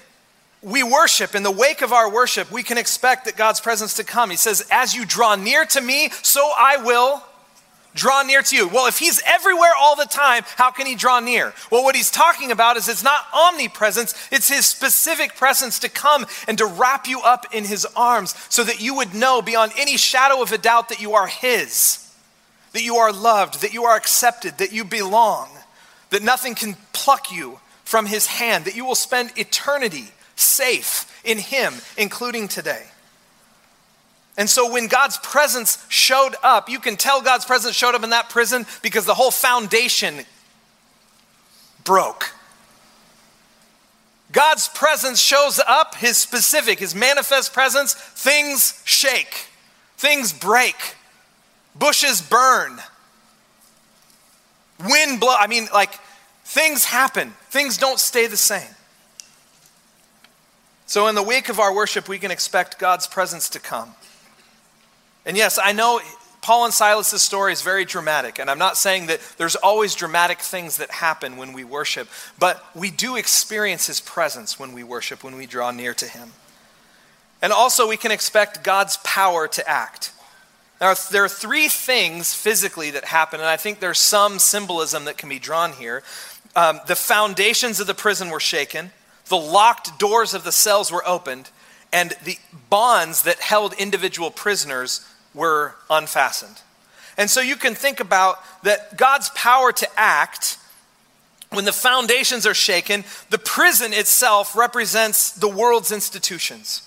we 0.62 0.82
worship 0.82 1.34
in 1.34 1.42
the 1.42 1.50
wake 1.50 1.82
of 1.82 1.92
our 1.92 2.10
worship, 2.10 2.50
we 2.50 2.62
can 2.62 2.78
expect 2.78 3.24
that 3.24 3.36
God's 3.36 3.60
presence 3.60 3.94
to 3.94 4.04
come. 4.04 4.30
He 4.30 4.36
says, 4.36 4.66
"As 4.70 4.94
you 4.94 5.04
draw 5.04 5.34
near 5.34 5.64
to 5.66 5.80
me, 5.80 6.10
so 6.22 6.52
I 6.56 6.78
will 6.78 7.22
draw 7.96 8.22
near 8.22 8.42
to 8.42 8.56
you. 8.56 8.68
Well, 8.68 8.86
if 8.86 8.98
he's 8.98 9.20
everywhere 9.26 9.72
all 9.78 9.96
the 9.96 10.04
time, 10.04 10.44
how 10.56 10.70
can 10.70 10.86
he 10.86 10.94
draw 10.94 11.18
near? 11.18 11.52
Well, 11.70 11.82
what 11.82 11.96
he's 11.96 12.10
talking 12.10 12.52
about 12.52 12.76
is 12.76 12.88
it's 12.88 13.02
not 13.02 13.26
omnipresence, 13.34 14.14
it's 14.30 14.48
his 14.48 14.66
specific 14.66 15.34
presence 15.34 15.80
to 15.80 15.88
come 15.88 16.26
and 16.46 16.56
to 16.58 16.66
wrap 16.66 17.08
you 17.08 17.20
up 17.22 17.46
in 17.52 17.64
his 17.64 17.86
arms 17.96 18.34
so 18.48 18.62
that 18.62 18.80
you 18.80 18.94
would 18.94 19.14
know 19.14 19.42
beyond 19.42 19.72
any 19.76 19.96
shadow 19.96 20.42
of 20.42 20.52
a 20.52 20.58
doubt 20.58 20.90
that 20.90 21.00
you 21.00 21.14
are 21.14 21.26
his, 21.26 22.14
that 22.72 22.84
you 22.84 22.96
are 22.96 23.12
loved, 23.12 23.62
that 23.62 23.74
you 23.74 23.84
are 23.84 23.96
accepted, 23.96 24.58
that 24.58 24.72
you 24.72 24.84
belong, 24.84 25.48
that 26.10 26.22
nothing 26.22 26.54
can 26.54 26.76
pluck 26.92 27.32
you 27.32 27.58
from 27.84 28.06
his 28.06 28.26
hand, 28.26 28.64
that 28.66 28.76
you 28.76 28.84
will 28.84 28.94
spend 28.94 29.32
eternity 29.36 30.08
safe 30.36 31.20
in 31.24 31.38
him, 31.38 31.72
including 31.96 32.48
today. 32.48 32.84
And 34.36 34.50
so 34.50 34.70
when 34.70 34.86
God's 34.86 35.18
presence 35.18 35.84
showed 35.88 36.34
up, 36.42 36.68
you 36.68 36.78
can 36.78 36.96
tell 36.96 37.22
God's 37.22 37.46
presence 37.46 37.74
showed 37.74 37.94
up 37.94 38.04
in 38.04 38.10
that 38.10 38.28
prison 38.28 38.66
because 38.82 39.06
the 39.06 39.14
whole 39.14 39.30
foundation 39.30 40.24
broke. 41.84 42.32
God's 44.32 44.68
presence 44.68 45.20
shows 45.20 45.58
up, 45.66 45.94
his 45.94 46.18
specific, 46.18 46.78
his 46.78 46.94
manifest 46.94 47.54
presence, 47.54 47.94
things 47.94 48.82
shake, 48.84 49.46
things 49.96 50.32
break, 50.34 50.76
bushes 51.74 52.20
burn, 52.20 52.78
wind 54.86 55.20
blow. 55.20 55.34
I 55.38 55.46
mean, 55.46 55.68
like, 55.72 55.94
things 56.44 56.84
happen, 56.84 57.32
things 57.48 57.78
don't 57.78 57.98
stay 57.98 58.26
the 58.26 58.36
same. 58.36 58.74
So, 60.84 61.06
in 61.06 61.14
the 61.14 61.22
wake 61.22 61.48
of 61.48 61.58
our 61.58 61.74
worship, 61.74 62.06
we 62.06 62.18
can 62.18 62.30
expect 62.30 62.78
God's 62.78 63.06
presence 63.06 63.48
to 63.50 63.58
come. 63.58 63.94
And 65.26 65.36
yes, 65.36 65.58
I 65.62 65.72
know 65.72 66.00
Paul 66.40 66.66
and 66.66 66.72
Silas' 66.72 67.20
story 67.20 67.52
is 67.52 67.62
very 67.62 67.84
dramatic, 67.84 68.38
and 68.38 68.48
I'm 68.48 68.60
not 68.60 68.76
saying 68.76 69.06
that 69.06 69.18
there's 69.36 69.56
always 69.56 69.96
dramatic 69.96 70.38
things 70.38 70.76
that 70.76 70.92
happen 70.92 71.36
when 71.36 71.52
we 71.52 71.64
worship, 71.64 72.08
but 72.38 72.64
we 72.76 72.92
do 72.92 73.16
experience 73.16 73.88
his 73.88 74.00
presence 74.00 74.56
when 74.56 74.72
we 74.72 74.84
worship, 74.84 75.24
when 75.24 75.34
we 75.34 75.46
draw 75.46 75.72
near 75.72 75.92
to 75.94 76.06
him. 76.06 76.30
And 77.42 77.52
also, 77.52 77.88
we 77.88 77.96
can 77.96 78.12
expect 78.12 78.62
God's 78.62 78.98
power 78.98 79.48
to 79.48 79.68
act. 79.68 80.12
Now, 80.80 80.94
there 81.10 81.24
are 81.24 81.28
three 81.28 81.66
things 81.66 82.32
physically 82.32 82.92
that 82.92 83.06
happen, 83.06 83.40
and 83.40 83.48
I 83.48 83.56
think 83.56 83.80
there's 83.80 83.98
some 83.98 84.38
symbolism 84.38 85.06
that 85.06 85.18
can 85.18 85.28
be 85.28 85.40
drawn 85.40 85.72
here. 85.72 86.04
Um, 86.54 86.80
the 86.86 86.94
foundations 86.94 87.80
of 87.80 87.88
the 87.88 87.94
prison 87.94 88.30
were 88.30 88.38
shaken, 88.38 88.92
the 89.28 89.36
locked 89.36 89.98
doors 89.98 90.32
of 90.32 90.44
the 90.44 90.52
cells 90.52 90.92
were 90.92 91.06
opened, 91.06 91.50
and 91.92 92.16
the 92.24 92.38
bonds 92.70 93.22
that 93.22 93.40
held 93.40 93.72
individual 93.74 94.30
prisoners 94.30 95.04
were 95.36 95.76
unfastened. 95.88 96.60
And 97.16 97.30
so 97.30 97.40
you 97.40 97.56
can 97.56 97.74
think 97.74 98.00
about 98.00 98.38
that 98.64 98.96
God's 98.96 99.30
power 99.30 99.70
to 99.72 99.88
act 99.96 100.58
when 101.50 101.64
the 101.64 101.72
foundations 101.72 102.44
are 102.46 102.54
shaken, 102.54 103.04
the 103.30 103.38
prison 103.38 103.92
itself 103.92 104.56
represents 104.56 105.30
the 105.30 105.48
world's 105.48 105.92
institutions. 105.92 106.82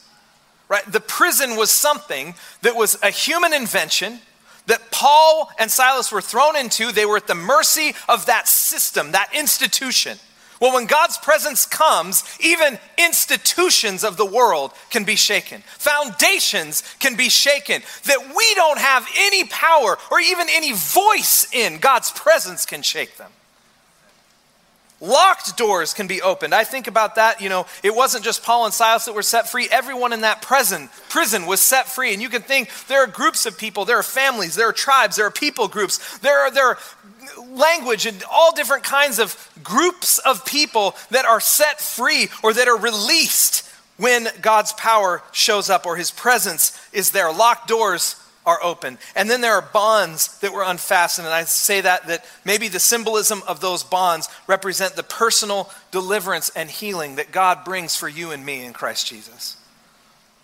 Right? 0.67 0.83
The 0.91 0.99
prison 0.99 1.55
was 1.55 1.71
something 1.71 2.35
that 2.61 2.75
was 2.75 2.97
a 3.01 3.09
human 3.09 3.53
invention 3.53 4.19
that 4.67 4.91
Paul 4.91 5.49
and 5.57 5.71
Silas 5.71 6.11
were 6.11 6.21
thrown 6.21 6.55
into. 6.55 6.91
They 6.91 7.05
were 7.05 7.17
at 7.17 7.25
the 7.27 7.35
mercy 7.35 7.95
of 8.07 8.27
that 8.27 8.47
system, 8.47 9.13
that 9.13 9.31
institution. 9.33 10.19
Well, 10.59 10.73
when 10.73 10.87
God's 10.87 11.17
presence 11.17 11.65
comes, 11.65 12.23
even 12.41 12.79
institutions 12.97 14.03
of 14.03 14.17
the 14.17 14.25
world 14.25 14.71
can 14.89 15.05
be 15.05 15.15
shaken. 15.15 15.63
Foundations 15.77 16.83
can 16.99 17.15
be 17.15 17.29
shaken 17.29 17.81
that 18.05 18.33
we 18.35 18.55
don't 18.55 18.79
have 18.79 19.07
any 19.17 19.45
power 19.45 19.97
or 20.11 20.19
even 20.19 20.47
any 20.49 20.73
voice 20.73 21.47
in. 21.53 21.79
God's 21.79 22.11
presence 22.11 22.65
can 22.65 22.81
shake 22.81 23.17
them. 23.17 23.31
Locked 25.01 25.55
doors 25.55 25.93
can 25.93 26.07
be 26.07 26.21
opened. 26.21 26.53
I 26.53 26.65
think 26.65 26.87
about 26.87 27.15
that, 27.15 27.41
you 27.41 27.47
know, 27.47 27.65
it 27.83 27.95
wasn't 27.95 28.25
just 28.25 28.43
Paul 28.43 28.65
and 28.65 28.73
Silas 28.73 29.05
that 29.05 29.15
were 29.15 29.23
set 29.23 29.47
free. 29.47 29.69
Everyone 29.71 30.11
in 30.11 30.21
that 30.21 30.41
prison, 30.41 30.89
prison 31.07 31.45
was 31.45 31.61
set 31.61 31.87
free. 31.87 32.11
And 32.11 32.21
you 32.21 32.27
can 32.27 32.41
think 32.41 32.69
there 32.87 33.03
are 33.03 33.07
groups 33.07 33.45
of 33.45 33.57
people, 33.57 33.85
there 33.85 33.97
are 33.97 34.03
families, 34.03 34.55
there 34.55 34.67
are 34.67 34.73
tribes, 34.73 35.15
there 35.15 35.25
are 35.25 35.31
people 35.31 35.69
groups, 35.69 36.17
there 36.19 36.39
are, 36.39 36.51
there 36.51 36.67
are 36.67 36.77
language 37.47 38.05
and 38.05 38.21
all 38.29 38.53
different 38.53 38.83
kinds 38.83 39.19
of 39.19 39.49
groups 39.63 40.19
of 40.19 40.45
people 40.45 40.95
that 41.11 41.25
are 41.25 41.39
set 41.39 41.79
free 41.79 42.27
or 42.43 42.53
that 42.53 42.67
are 42.67 42.77
released 42.77 43.65
when 43.97 44.27
God's 44.41 44.73
power 44.73 45.21
shows 45.31 45.69
up 45.69 45.85
or 45.85 45.95
his 45.95 46.11
presence 46.11 46.77
is 46.91 47.11
there. 47.11 47.31
Locked 47.31 47.67
doors 47.67 48.15
are 48.49 48.63
open. 48.63 48.97
And 49.15 49.29
then 49.29 49.41
there 49.41 49.53
are 49.53 49.61
bonds 49.61 50.39
that 50.39 50.53
were 50.53 50.63
unfastened. 50.63 51.27
And 51.27 51.33
I 51.33 51.43
say 51.43 51.81
that 51.81 52.07
that 52.07 52.25
maybe 52.43 52.67
the 52.67 52.79
symbolism 52.79 53.43
of 53.47 53.61
those 53.61 53.83
bonds 53.83 54.27
represent 54.47 54.95
the 54.95 55.03
personal 55.03 55.69
deliverance 55.91 56.49
and 56.55 56.69
healing 56.69 57.15
that 57.15 57.31
God 57.31 57.63
brings 57.63 57.95
for 57.95 58.09
you 58.09 58.31
and 58.31 58.45
me 58.45 58.65
in 58.65 58.73
Christ 58.73 59.07
Jesus. 59.07 59.55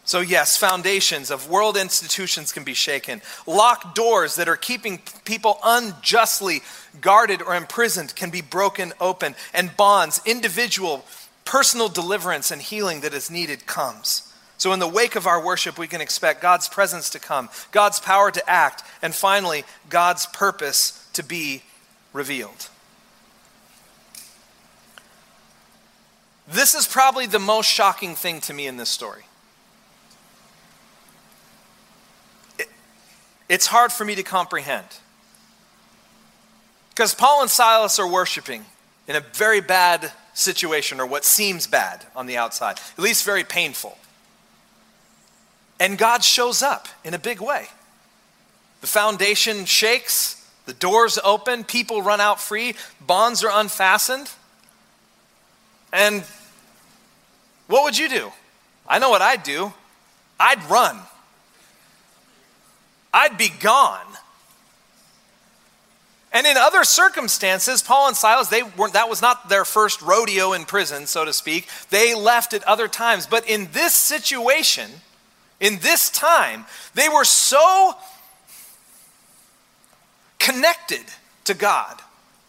So, 0.08 0.20
yes, 0.20 0.56
foundations 0.56 1.32
of 1.32 1.50
world 1.50 1.78
institutions 1.78 2.54
can 2.54 2.64
be 2.64 2.76
shaken. 2.76 3.24
Locked 3.48 3.96
doors 3.96 4.36
that 4.36 4.48
are 4.48 4.56
keeping 4.56 5.02
people 5.24 5.58
unjustly 5.66 6.62
guarded 7.02 7.42
or 7.42 7.56
imprisoned 7.56 8.16
can 8.16 8.30
be 8.30 8.42
broken 8.42 8.94
open. 9.02 9.34
And 9.52 9.76
bonds, 9.76 10.22
individual, 10.24 11.04
personal 11.44 11.90
deliverance 11.90 12.52
and 12.52 12.62
healing 12.62 13.02
that 13.02 13.16
is 13.16 13.32
needed 13.32 13.66
comes. 13.66 14.32
So, 14.58 14.72
in 14.72 14.80
the 14.80 14.88
wake 14.88 15.16
of 15.16 15.28
our 15.28 15.44
worship, 15.44 15.78
we 15.78 15.88
can 15.88 16.02
expect 16.02 16.42
God's 16.42 16.70
presence 16.70 17.10
to 17.12 17.20
come, 17.20 17.50
God's 17.72 18.00
power 18.00 18.32
to 18.32 18.50
act, 18.50 18.84
and 19.02 19.14
finally, 19.14 19.64
God's 19.90 20.26
purpose 20.28 21.08
to 21.14 21.24
be 21.24 21.64
revealed. 22.14 22.70
This 26.48 26.76
is 26.76 26.88
probably 26.88 27.26
the 27.26 27.40
most 27.40 27.68
shocking 27.68 28.16
thing 28.16 28.40
to 28.42 28.54
me 28.54 28.68
in 28.68 28.78
this 28.78 28.90
story. 28.90 29.24
It, 32.60 32.70
it's 33.50 33.68
hard 33.68 33.92
for 33.92 34.06
me 34.06 34.16
to 34.16 34.24
comprehend. 34.24 34.88
Because 36.92 37.14
Paul 37.14 37.42
and 37.42 37.50
Silas 37.50 38.00
are 38.00 38.10
worshiping 38.10 38.64
in 39.08 39.16
a 39.16 39.20
very 39.20 39.60
bad 39.60 40.12
situation, 40.34 41.00
or 41.00 41.06
what 41.06 41.26
seems 41.26 41.68
bad 41.68 42.06
on 42.16 42.26
the 42.26 42.38
outside, 42.38 42.80
at 42.98 43.04
least 43.04 43.26
very 43.26 43.44
painful. 43.44 43.98
And 45.80 45.98
God 45.98 46.24
shows 46.24 46.62
up 46.62 46.88
in 47.04 47.14
a 47.14 47.20
big 47.20 47.42
way. 47.42 47.68
The 48.82 48.88
foundation 48.88 49.66
shakes, 49.66 50.48
the 50.66 50.74
doors 50.74 51.20
open, 51.24 51.64
people 51.64 52.02
run 52.02 52.22
out 52.22 52.40
free, 52.40 52.76
bonds 53.02 53.44
are 53.44 53.52
unfastened. 53.52 54.32
And 55.92 56.24
what 57.68 57.84
would 57.84 57.98
you 57.98 58.10
do? 58.10 58.32
I 58.88 59.00
know 59.00 59.10
what 59.10 59.22
I'd 59.22 59.44
do. 59.44 59.74
I'd 60.40 60.64
run. 60.70 61.00
I'd 63.14 63.38
be 63.38 63.50
gone. 63.50 64.06
And 66.36 66.46
in 66.46 66.58
other 66.58 66.84
circumstances, 66.84 67.82
Paul 67.82 68.10
and 68.10 68.18
Silas, 68.18 68.50
they 68.50 68.62
weren't, 68.62 68.92
that 68.92 69.08
was 69.08 69.22
not 69.22 69.48
their 69.48 69.64
first 69.64 70.02
rodeo 70.02 70.52
in 70.52 70.66
prison, 70.66 71.08
so 71.08 71.24
to 71.24 71.32
speak. 71.32 71.70
They 71.92 72.14
left 72.14 72.54
at 72.54 72.62
other 72.66 72.90
times. 72.90 73.26
But 73.26 73.48
in 73.50 73.70
this 73.72 73.94
situation, 73.94 74.92
in 75.60 75.80
this 75.80 76.10
time, 76.10 76.66
they 76.94 77.10
were 77.10 77.24
so 77.24 77.94
connected 80.40 81.04
to 81.46 81.54
God 81.54 82.02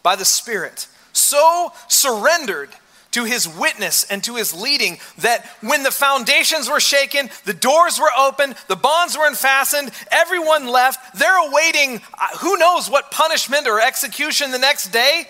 by 0.03 0.15
the 0.15 0.25
Spirit, 0.25 0.87
so 1.13 1.71
surrendered 1.87 2.69
to 3.11 3.23
his 3.23 3.47
witness 3.47 4.03
and 4.11 4.23
to 4.23 4.35
his 4.35 4.53
leading 4.53 4.99
that 5.17 5.45
when 5.61 5.83
the 5.83 5.91
foundations 5.91 6.69
were 6.69 6.79
shaken, 6.79 7.29
the 7.45 7.53
doors 7.53 7.99
were 7.99 8.11
opened, 8.17 8.55
the 8.67 8.75
bonds 8.75 9.17
were 9.17 9.25
unfastened, 9.25 9.91
everyone 10.11 10.67
left. 10.67 11.17
They're 11.17 11.49
awaiting 11.49 12.01
uh, 12.13 12.37
who 12.39 12.57
knows 12.57 12.89
what 12.89 13.09
punishment 13.09 13.67
or 13.67 13.81
execution 13.81 14.51
the 14.51 14.59
next 14.59 14.89
day. 14.89 15.27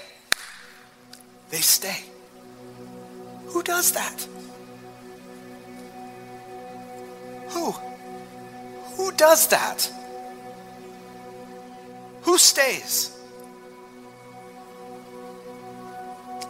They 1.50 1.62
stay. 1.62 2.04
Who 3.48 3.64
does 3.64 3.94
that? 3.94 4.28
Who? 7.58 7.72
Who 8.98 9.12
does 9.14 9.48
that? 9.48 9.92
Who 12.22 12.38
stays? 12.38 13.18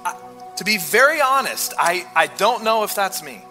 I, 0.04 0.16
to 0.58 0.64
be 0.66 0.78
very 0.78 1.22
honest, 1.22 1.74
I, 1.78 2.06
I 2.16 2.28
don't 2.28 2.64
know 2.64 2.84
if 2.84 2.94
that's 2.94 3.24
me. 3.24 3.42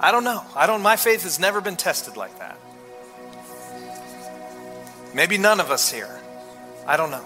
I 0.00 0.10
don't 0.10 0.24
know. 0.24 0.42
I 0.56 0.66
don't 0.66 0.82
my 0.82 0.96
faith 0.96 1.22
has 1.24 1.38
never 1.38 1.60
been 1.60 1.76
tested 1.76 2.16
like 2.16 2.38
that. 2.38 2.58
Maybe 5.14 5.38
none 5.38 5.60
of 5.60 5.70
us 5.70 5.92
here. 5.92 6.20
I 6.86 6.96
don't 6.96 7.10
know. 7.10 7.24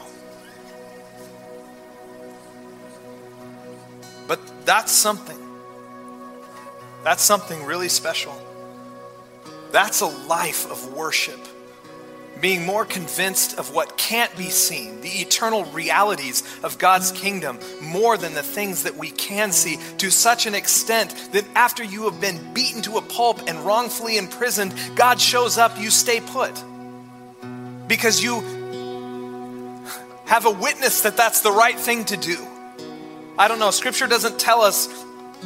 But 4.26 4.40
that's 4.66 4.92
something. 4.92 5.47
That's 7.04 7.22
something 7.22 7.64
really 7.64 7.88
special. 7.88 8.34
That's 9.70 10.00
a 10.00 10.06
life 10.06 10.70
of 10.70 10.94
worship. 10.94 11.38
Being 12.40 12.64
more 12.64 12.84
convinced 12.84 13.58
of 13.58 13.74
what 13.74 13.98
can't 13.98 14.34
be 14.36 14.50
seen, 14.50 15.00
the 15.00 15.08
eternal 15.08 15.64
realities 15.64 16.44
of 16.62 16.78
God's 16.78 17.10
kingdom, 17.10 17.58
more 17.82 18.16
than 18.16 18.34
the 18.34 18.44
things 18.44 18.84
that 18.84 18.96
we 18.96 19.10
can 19.10 19.50
see, 19.50 19.78
to 19.98 20.10
such 20.10 20.46
an 20.46 20.54
extent 20.54 21.32
that 21.32 21.44
after 21.56 21.82
you 21.82 22.04
have 22.04 22.20
been 22.20 22.54
beaten 22.54 22.80
to 22.82 22.96
a 22.96 23.02
pulp 23.02 23.48
and 23.48 23.58
wrongfully 23.66 24.18
imprisoned, 24.18 24.72
God 24.94 25.20
shows 25.20 25.58
up, 25.58 25.78
you 25.80 25.90
stay 25.90 26.20
put. 26.20 26.52
Because 27.88 28.22
you 28.22 28.40
have 30.26 30.46
a 30.46 30.50
witness 30.50 31.00
that 31.00 31.16
that's 31.16 31.40
the 31.40 31.50
right 31.50 31.78
thing 31.78 32.04
to 32.04 32.16
do. 32.16 32.46
I 33.36 33.48
don't 33.48 33.58
know, 33.58 33.70
scripture 33.72 34.06
doesn't 34.06 34.38
tell 34.38 34.60
us 34.60 34.86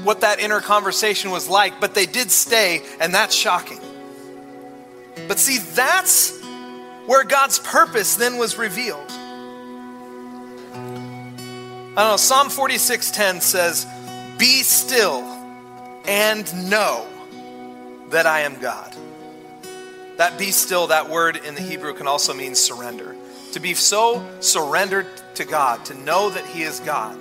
what 0.05 0.20
that 0.22 0.40
inner 0.40 0.61
conversation 0.61 1.31
was 1.31 1.48
like, 1.48 1.81
but 1.81 1.94
they 1.94 2.07
did 2.07 2.31
stay, 2.31 2.83
and 3.00 3.14
that's 3.14 3.35
shocking. 3.35 3.81
But 5.28 5.38
see, 5.38 5.59
that's 5.59 6.38
where 7.07 7.24
God's 7.24 7.59
purpose 7.59 8.16
then 8.16 8.38
was 8.38 8.57
revealed. 8.57 9.11
I 11.94 11.96
don't 11.96 12.12
know, 12.12 12.16
Psalm 12.16 12.48
46:10 12.48 13.40
says, 13.40 13.87
"Be 14.38 14.62
still 14.62 15.22
and 16.07 16.70
know 16.70 17.07
that 18.09 18.26
I 18.26 18.40
am 18.40 18.59
God." 18.61 18.96
That 20.16 20.38
be 20.38 20.52
still, 20.52 20.87
that 20.88 21.09
word 21.11 21.37
in 21.37 21.55
the 21.55 21.61
Hebrew 21.61 21.92
can 21.94 22.07
also 22.07 22.33
mean 22.33 22.55
surrender. 22.55 23.16
To 23.52 23.61
be 23.61 23.74
so 23.74 24.26
surrendered 24.40 25.07
to 25.35 25.44
God, 25.44 25.85
to 25.87 25.94
know 25.94 26.31
that 26.31 26.46
He 26.46 26.62
is 26.62 26.81
God, 26.81 27.18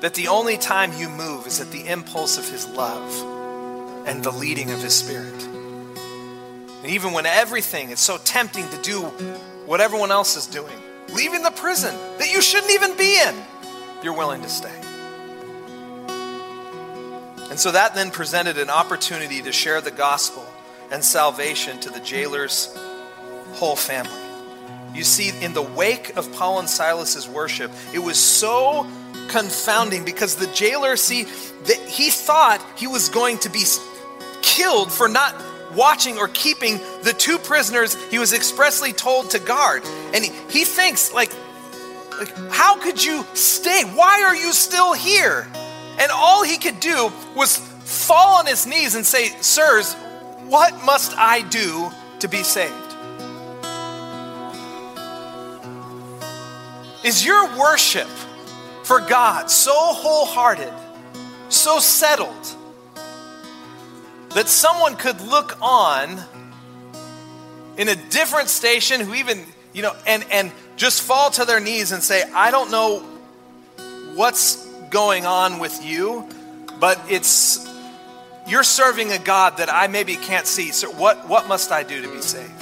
that 0.00 0.14
the 0.14 0.28
only 0.28 0.56
time 0.56 0.92
you 0.92 1.08
move 1.08 1.46
is 1.46 1.60
at 1.60 1.70
the 1.70 1.86
impulse 1.86 2.38
of 2.38 2.48
His 2.48 2.66
love 2.68 4.06
and 4.06 4.22
the 4.22 4.30
leading 4.30 4.70
of 4.70 4.82
His 4.82 4.94
Spirit. 4.94 5.42
And 6.82 6.86
even 6.86 7.12
when 7.12 7.26
everything 7.26 7.90
is 7.90 8.00
so 8.00 8.18
tempting 8.18 8.68
to 8.68 8.82
do 8.82 9.02
what 9.66 9.80
everyone 9.80 10.10
else 10.10 10.36
is 10.36 10.46
doing, 10.46 10.76
leaving 11.12 11.42
the 11.42 11.50
prison 11.50 11.94
that 12.18 12.30
you 12.30 12.40
shouldn't 12.40 12.72
even 12.72 12.96
be 12.96 13.20
in, 13.20 13.34
you're 14.02 14.16
willing 14.16 14.42
to 14.42 14.48
stay. 14.48 14.74
And 17.50 17.58
so 17.58 17.72
that 17.72 17.94
then 17.94 18.10
presented 18.10 18.58
an 18.58 18.70
opportunity 18.70 19.40
to 19.42 19.52
share 19.52 19.80
the 19.80 19.90
gospel 19.90 20.44
and 20.90 21.02
salvation 21.02 21.80
to 21.80 21.90
the 21.90 22.00
jailer's 22.00 22.76
whole 23.54 23.76
family. 23.76 24.20
You 24.94 25.04
see, 25.04 25.32
in 25.44 25.52
the 25.52 25.62
wake 25.62 26.16
of 26.16 26.32
Paul 26.32 26.58
and 26.58 26.68
Silas's 26.68 27.28
worship, 27.28 27.70
it 27.92 27.98
was 27.98 28.18
so 28.18 28.86
confounding 29.28 30.04
because 30.04 30.36
the 30.36 30.46
jailer, 30.48 30.96
see, 30.96 31.24
that 31.24 31.78
he 31.88 32.10
thought 32.10 32.64
he 32.76 32.86
was 32.86 33.08
going 33.08 33.38
to 33.38 33.50
be 33.50 33.64
killed 34.42 34.92
for 34.92 35.08
not 35.08 35.34
watching 35.74 36.18
or 36.18 36.28
keeping 36.28 36.78
the 37.02 37.14
two 37.16 37.38
prisoners 37.38 37.94
he 38.10 38.18
was 38.18 38.32
expressly 38.32 38.92
told 38.92 39.30
to 39.30 39.38
guard. 39.38 39.82
And 40.14 40.24
he, 40.24 40.30
he 40.50 40.64
thinks, 40.64 41.12
like, 41.12 41.32
like, 42.18 42.34
how 42.50 42.78
could 42.78 43.02
you 43.04 43.24
stay? 43.34 43.82
Why 43.82 44.22
are 44.22 44.34
you 44.34 44.52
still 44.52 44.94
here? 44.94 45.46
And 45.98 46.10
all 46.12 46.44
he 46.44 46.56
could 46.56 46.80
do 46.80 47.12
was 47.34 47.58
fall 47.58 48.38
on 48.38 48.46
his 48.46 48.66
knees 48.66 48.94
and 48.94 49.04
say, 49.04 49.28
Sirs, 49.40 49.94
what 50.48 50.84
must 50.84 51.16
I 51.16 51.42
do 51.42 51.90
to 52.20 52.28
be 52.28 52.42
saved? 52.42 52.72
Is 57.04 57.24
your 57.24 57.46
worship 57.56 58.08
for 58.86 59.00
God 59.00 59.50
so 59.50 59.72
wholehearted, 59.74 60.72
so 61.48 61.80
settled, 61.80 62.46
that 64.30 64.46
someone 64.46 64.94
could 64.94 65.20
look 65.22 65.58
on 65.60 66.20
in 67.76 67.88
a 67.88 67.96
different 67.96 68.48
station 68.48 69.00
who 69.00 69.12
even, 69.14 69.44
you 69.72 69.82
know, 69.82 69.92
and, 70.06 70.24
and 70.30 70.52
just 70.76 71.02
fall 71.02 71.32
to 71.32 71.44
their 71.44 71.58
knees 71.58 71.90
and 71.90 72.00
say, 72.00 72.22
I 72.32 72.52
don't 72.52 72.70
know 72.70 73.00
what's 74.14 74.64
going 74.90 75.26
on 75.26 75.58
with 75.58 75.84
you, 75.84 76.28
but 76.78 77.00
it's 77.08 77.68
you're 78.46 78.62
serving 78.62 79.10
a 79.10 79.18
God 79.18 79.56
that 79.56 79.68
I 79.68 79.88
maybe 79.88 80.14
can't 80.14 80.46
see. 80.46 80.70
So 80.70 80.92
what, 80.92 81.28
what 81.28 81.48
must 81.48 81.72
I 81.72 81.82
do 81.82 82.02
to 82.02 82.08
be 82.08 82.20
saved? 82.20 82.52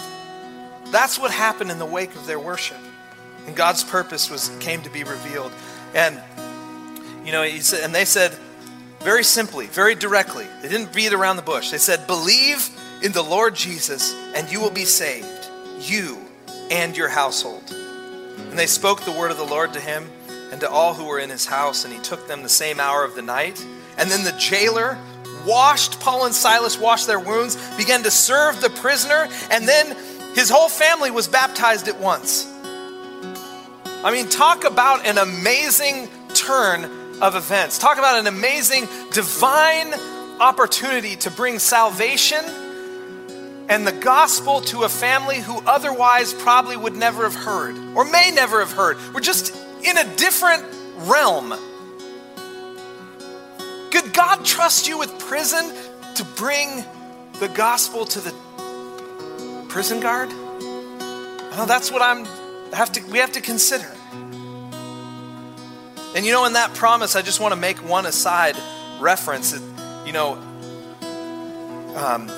That's 0.87 1.19
what 1.19 1.31
happened 1.31 1.71
in 1.71 1.79
the 1.79 1.85
wake 1.85 2.15
of 2.15 2.27
their 2.27 2.39
worship. 2.39 2.79
And 3.47 3.55
God's 3.55 3.85
purpose 3.85 4.31
was 4.31 4.49
came 4.61 4.81
to 4.83 4.91
be 4.91 5.05
revealed. 5.05 5.53
And 5.95 6.21
you 7.25 7.33
know, 7.33 7.43
he 7.43 7.61
said, 7.61 7.85
and 7.85 7.95
they 7.95 8.05
said 8.05 8.33
very 9.01 9.25
simply, 9.25 9.67
very 9.67 9.95
directly, 9.95 10.47
they 10.63 10.69
didn't 10.69 10.93
beat 10.93 11.13
around 11.13 11.37
the 11.37 11.43
bush. 11.43 11.71
They 11.71 11.79
said, 11.79 12.07
believe 12.07 12.69
in 13.03 13.13
the 13.13 13.23
Lord 13.23 13.55
Jesus, 13.55 14.15
and 14.35 14.51
you 14.51 14.61
will 14.61 14.71
be 14.71 14.85
saved, 14.85 15.49
you 15.81 16.19
and 16.71 16.97
your 16.97 17.09
household. 17.09 17.71
And 17.71 18.59
they 18.59 18.67
spoke 18.67 19.03
the 19.03 19.13
word 19.13 19.31
of 19.31 19.37
the 19.37 19.45
Lord 19.45 19.73
to 19.75 19.81
him 19.81 20.11
and 20.53 20.61
to 20.61 20.71
all 20.71 20.95
who 20.95 21.07
were 21.07 21.19
in 21.19 21.31
his 21.31 21.47
house, 21.47 21.85
and 21.85 21.93
he 21.93 22.01
took 22.01 22.29
them 22.29 22.43
the 22.43 22.49
same 22.49 22.81
hour 22.81 23.05
of 23.05 23.15
the 23.15 23.23
night. 23.23 23.63
And 23.99 24.11
then 24.11 24.25
the 24.25 24.33
jailer 24.39 24.99
washed 25.47 26.01
Paul 26.01 26.27
and 26.27 26.35
Silas, 26.35 26.79
washed 26.79 27.07
their 27.07 27.21
wounds, 27.21 27.57
began 27.77 28.03
to 28.05 28.11
serve 28.11 28.61
the 28.61 28.71
prisoner, 28.71 29.29
and 29.51 29.69
then 29.69 29.97
his 30.35 30.49
whole 30.51 30.69
family 30.69 31.11
was 31.11 31.29
baptized 31.29 31.89
at 31.89 31.99
once. 31.99 32.51
I 34.05 34.13
mean, 34.13 34.29
talk 34.29 34.65
about 34.65 35.07
an 35.07 35.17
amazing 35.17 36.11
turn 36.35 36.85
of 37.23 37.37
events. 37.37 37.79
Talk 37.79 37.97
about 37.97 38.19
an 38.21 38.27
amazing 38.27 38.87
divine 39.13 39.95
opportunity 40.39 41.17
to 41.17 41.31
bring 41.31 41.59
salvation 41.59 42.45
and 43.71 43.87
the 43.87 43.93
gospel 43.93 44.61
to 44.61 44.83
a 44.83 44.91
family 44.91 45.39
who 45.39 45.59
otherwise 45.67 46.35
probably 46.35 46.77
would 46.77 46.95
never 46.95 47.23
have 47.23 47.35
heard 47.35 47.79
or 47.97 48.05
may 48.05 48.31
never 48.31 48.61
have 48.61 48.73
heard. 48.73 48.99
We're 49.15 49.21
just 49.21 49.57
in 49.83 49.97
a 49.97 50.17
different 50.17 50.65
realm. 50.97 51.55
Could 53.91 54.13
God 54.13 54.45
trust 54.45 54.87
you 54.87 54.99
with 54.99 55.19
prison 55.19 55.73
to 56.17 56.25
bring 56.37 56.85
the 57.41 57.49
gospel 57.49 58.05
to 58.05 58.21
the 58.21 58.35
prison 59.71 60.01
guard? 60.01 60.29
Well, 60.29 61.65
that's 61.65 61.91
what 61.91 62.03
I'm 62.03 62.27
have 62.75 62.93
to 62.93 63.03
we 63.07 63.19
have 63.19 63.33
to 63.33 63.41
consider. 63.41 63.91
And 66.15 66.25
you 66.25 66.33
know, 66.33 66.45
in 66.45 66.53
that 66.53 66.75
promise, 66.75 67.17
I 67.17 67.23
just 67.23 67.41
want 67.41 67.55
to 67.55 67.61
make 67.61 67.79
one 67.79 68.07
aside 68.07 68.57
reference. 69.01 69.53
It, 69.53 69.63
you 70.07 70.13
know, 70.13 70.35
um, 71.97 72.31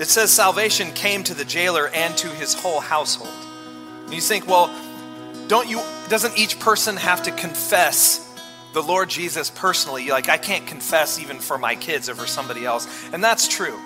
it 0.00 0.06
says 0.06 0.30
salvation 0.30 0.92
came 0.92 1.22
to 1.24 1.34
the 1.34 1.44
jailer 1.44 1.88
and 1.88 2.16
to 2.18 2.28
his 2.28 2.54
whole 2.54 2.80
household. 2.80 3.34
And 4.04 4.14
you 4.14 4.20
think, 4.20 4.46
well, 4.48 4.74
don't 5.46 5.68
you? 5.68 5.80
Doesn't 6.08 6.36
each 6.38 6.58
person 6.58 6.96
have 6.96 7.22
to 7.24 7.30
confess 7.30 8.26
the 8.72 8.82
Lord 8.82 9.08
Jesus 9.08 9.50
personally? 9.50 10.08
Like, 10.08 10.28
I 10.28 10.38
can't 10.38 10.66
confess 10.66 11.20
even 11.20 11.38
for 11.38 11.58
my 11.58 11.76
kids 11.76 12.08
or 12.08 12.14
for 12.14 12.26
somebody 12.26 12.64
else, 12.64 12.88
and 13.12 13.22
that's 13.22 13.46
true. 13.46 13.78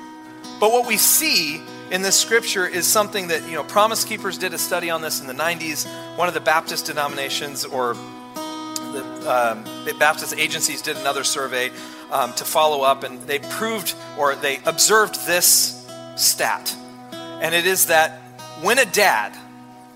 But 0.61 0.73
what 0.73 0.87
we 0.87 0.97
see 0.97 1.61
in 1.91 2.03
this 2.03 2.19
scripture 2.19 2.67
is 2.67 2.87
something 2.87 3.29
that 3.29 3.45
you 3.45 3.53
know 3.53 3.65
Promise 3.65 4.05
Keepers 4.05 4.39
did 4.39 4.55
a 4.55 4.59
study 4.59 4.91
on 4.91 5.03
this 5.03 5.21
in 5.21 5.27
the 5.27 5.35
90s. 5.35 5.87
One 6.17 6.29
of 6.29 6.35
the 6.35 6.41
Baptist 6.41 6.87
denominations 6.87 7.65
or 7.65 7.95
the, 7.95 9.03
um, 9.27 9.65
the 9.85 9.95
Baptist 9.99 10.35
agencies 10.37 10.83
did 10.83 10.97
another 10.97 11.25
survey 11.25 11.71
um, 12.11 12.33
to 12.35 12.45
follow 12.45 12.83
up, 12.83 13.03
and 13.03 13.21
they 13.23 13.39
proved 13.39 13.95
or 14.19 14.35
they 14.35 14.61
observed 14.65 15.27
this 15.27 15.87
stat. 16.17 16.75
And 17.13 17.55
it 17.55 17.67
is 17.67 17.87
that 17.87 18.21
when 18.63 18.79
a 18.79 18.85
dad 18.85 19.37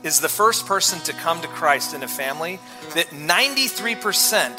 is 0.03 0.21
the 0.21 0.29
first 0.29 0.67
person 0.67 1.01
to 1.01 1.13
come 1.13 1.41
to 1.41 1.49
Christ 1.49 1.95
in 1.95 2.03
a 2.03 2.09
family, 2.09 2.59
that 2.95 3.07
93% 3.09 4.53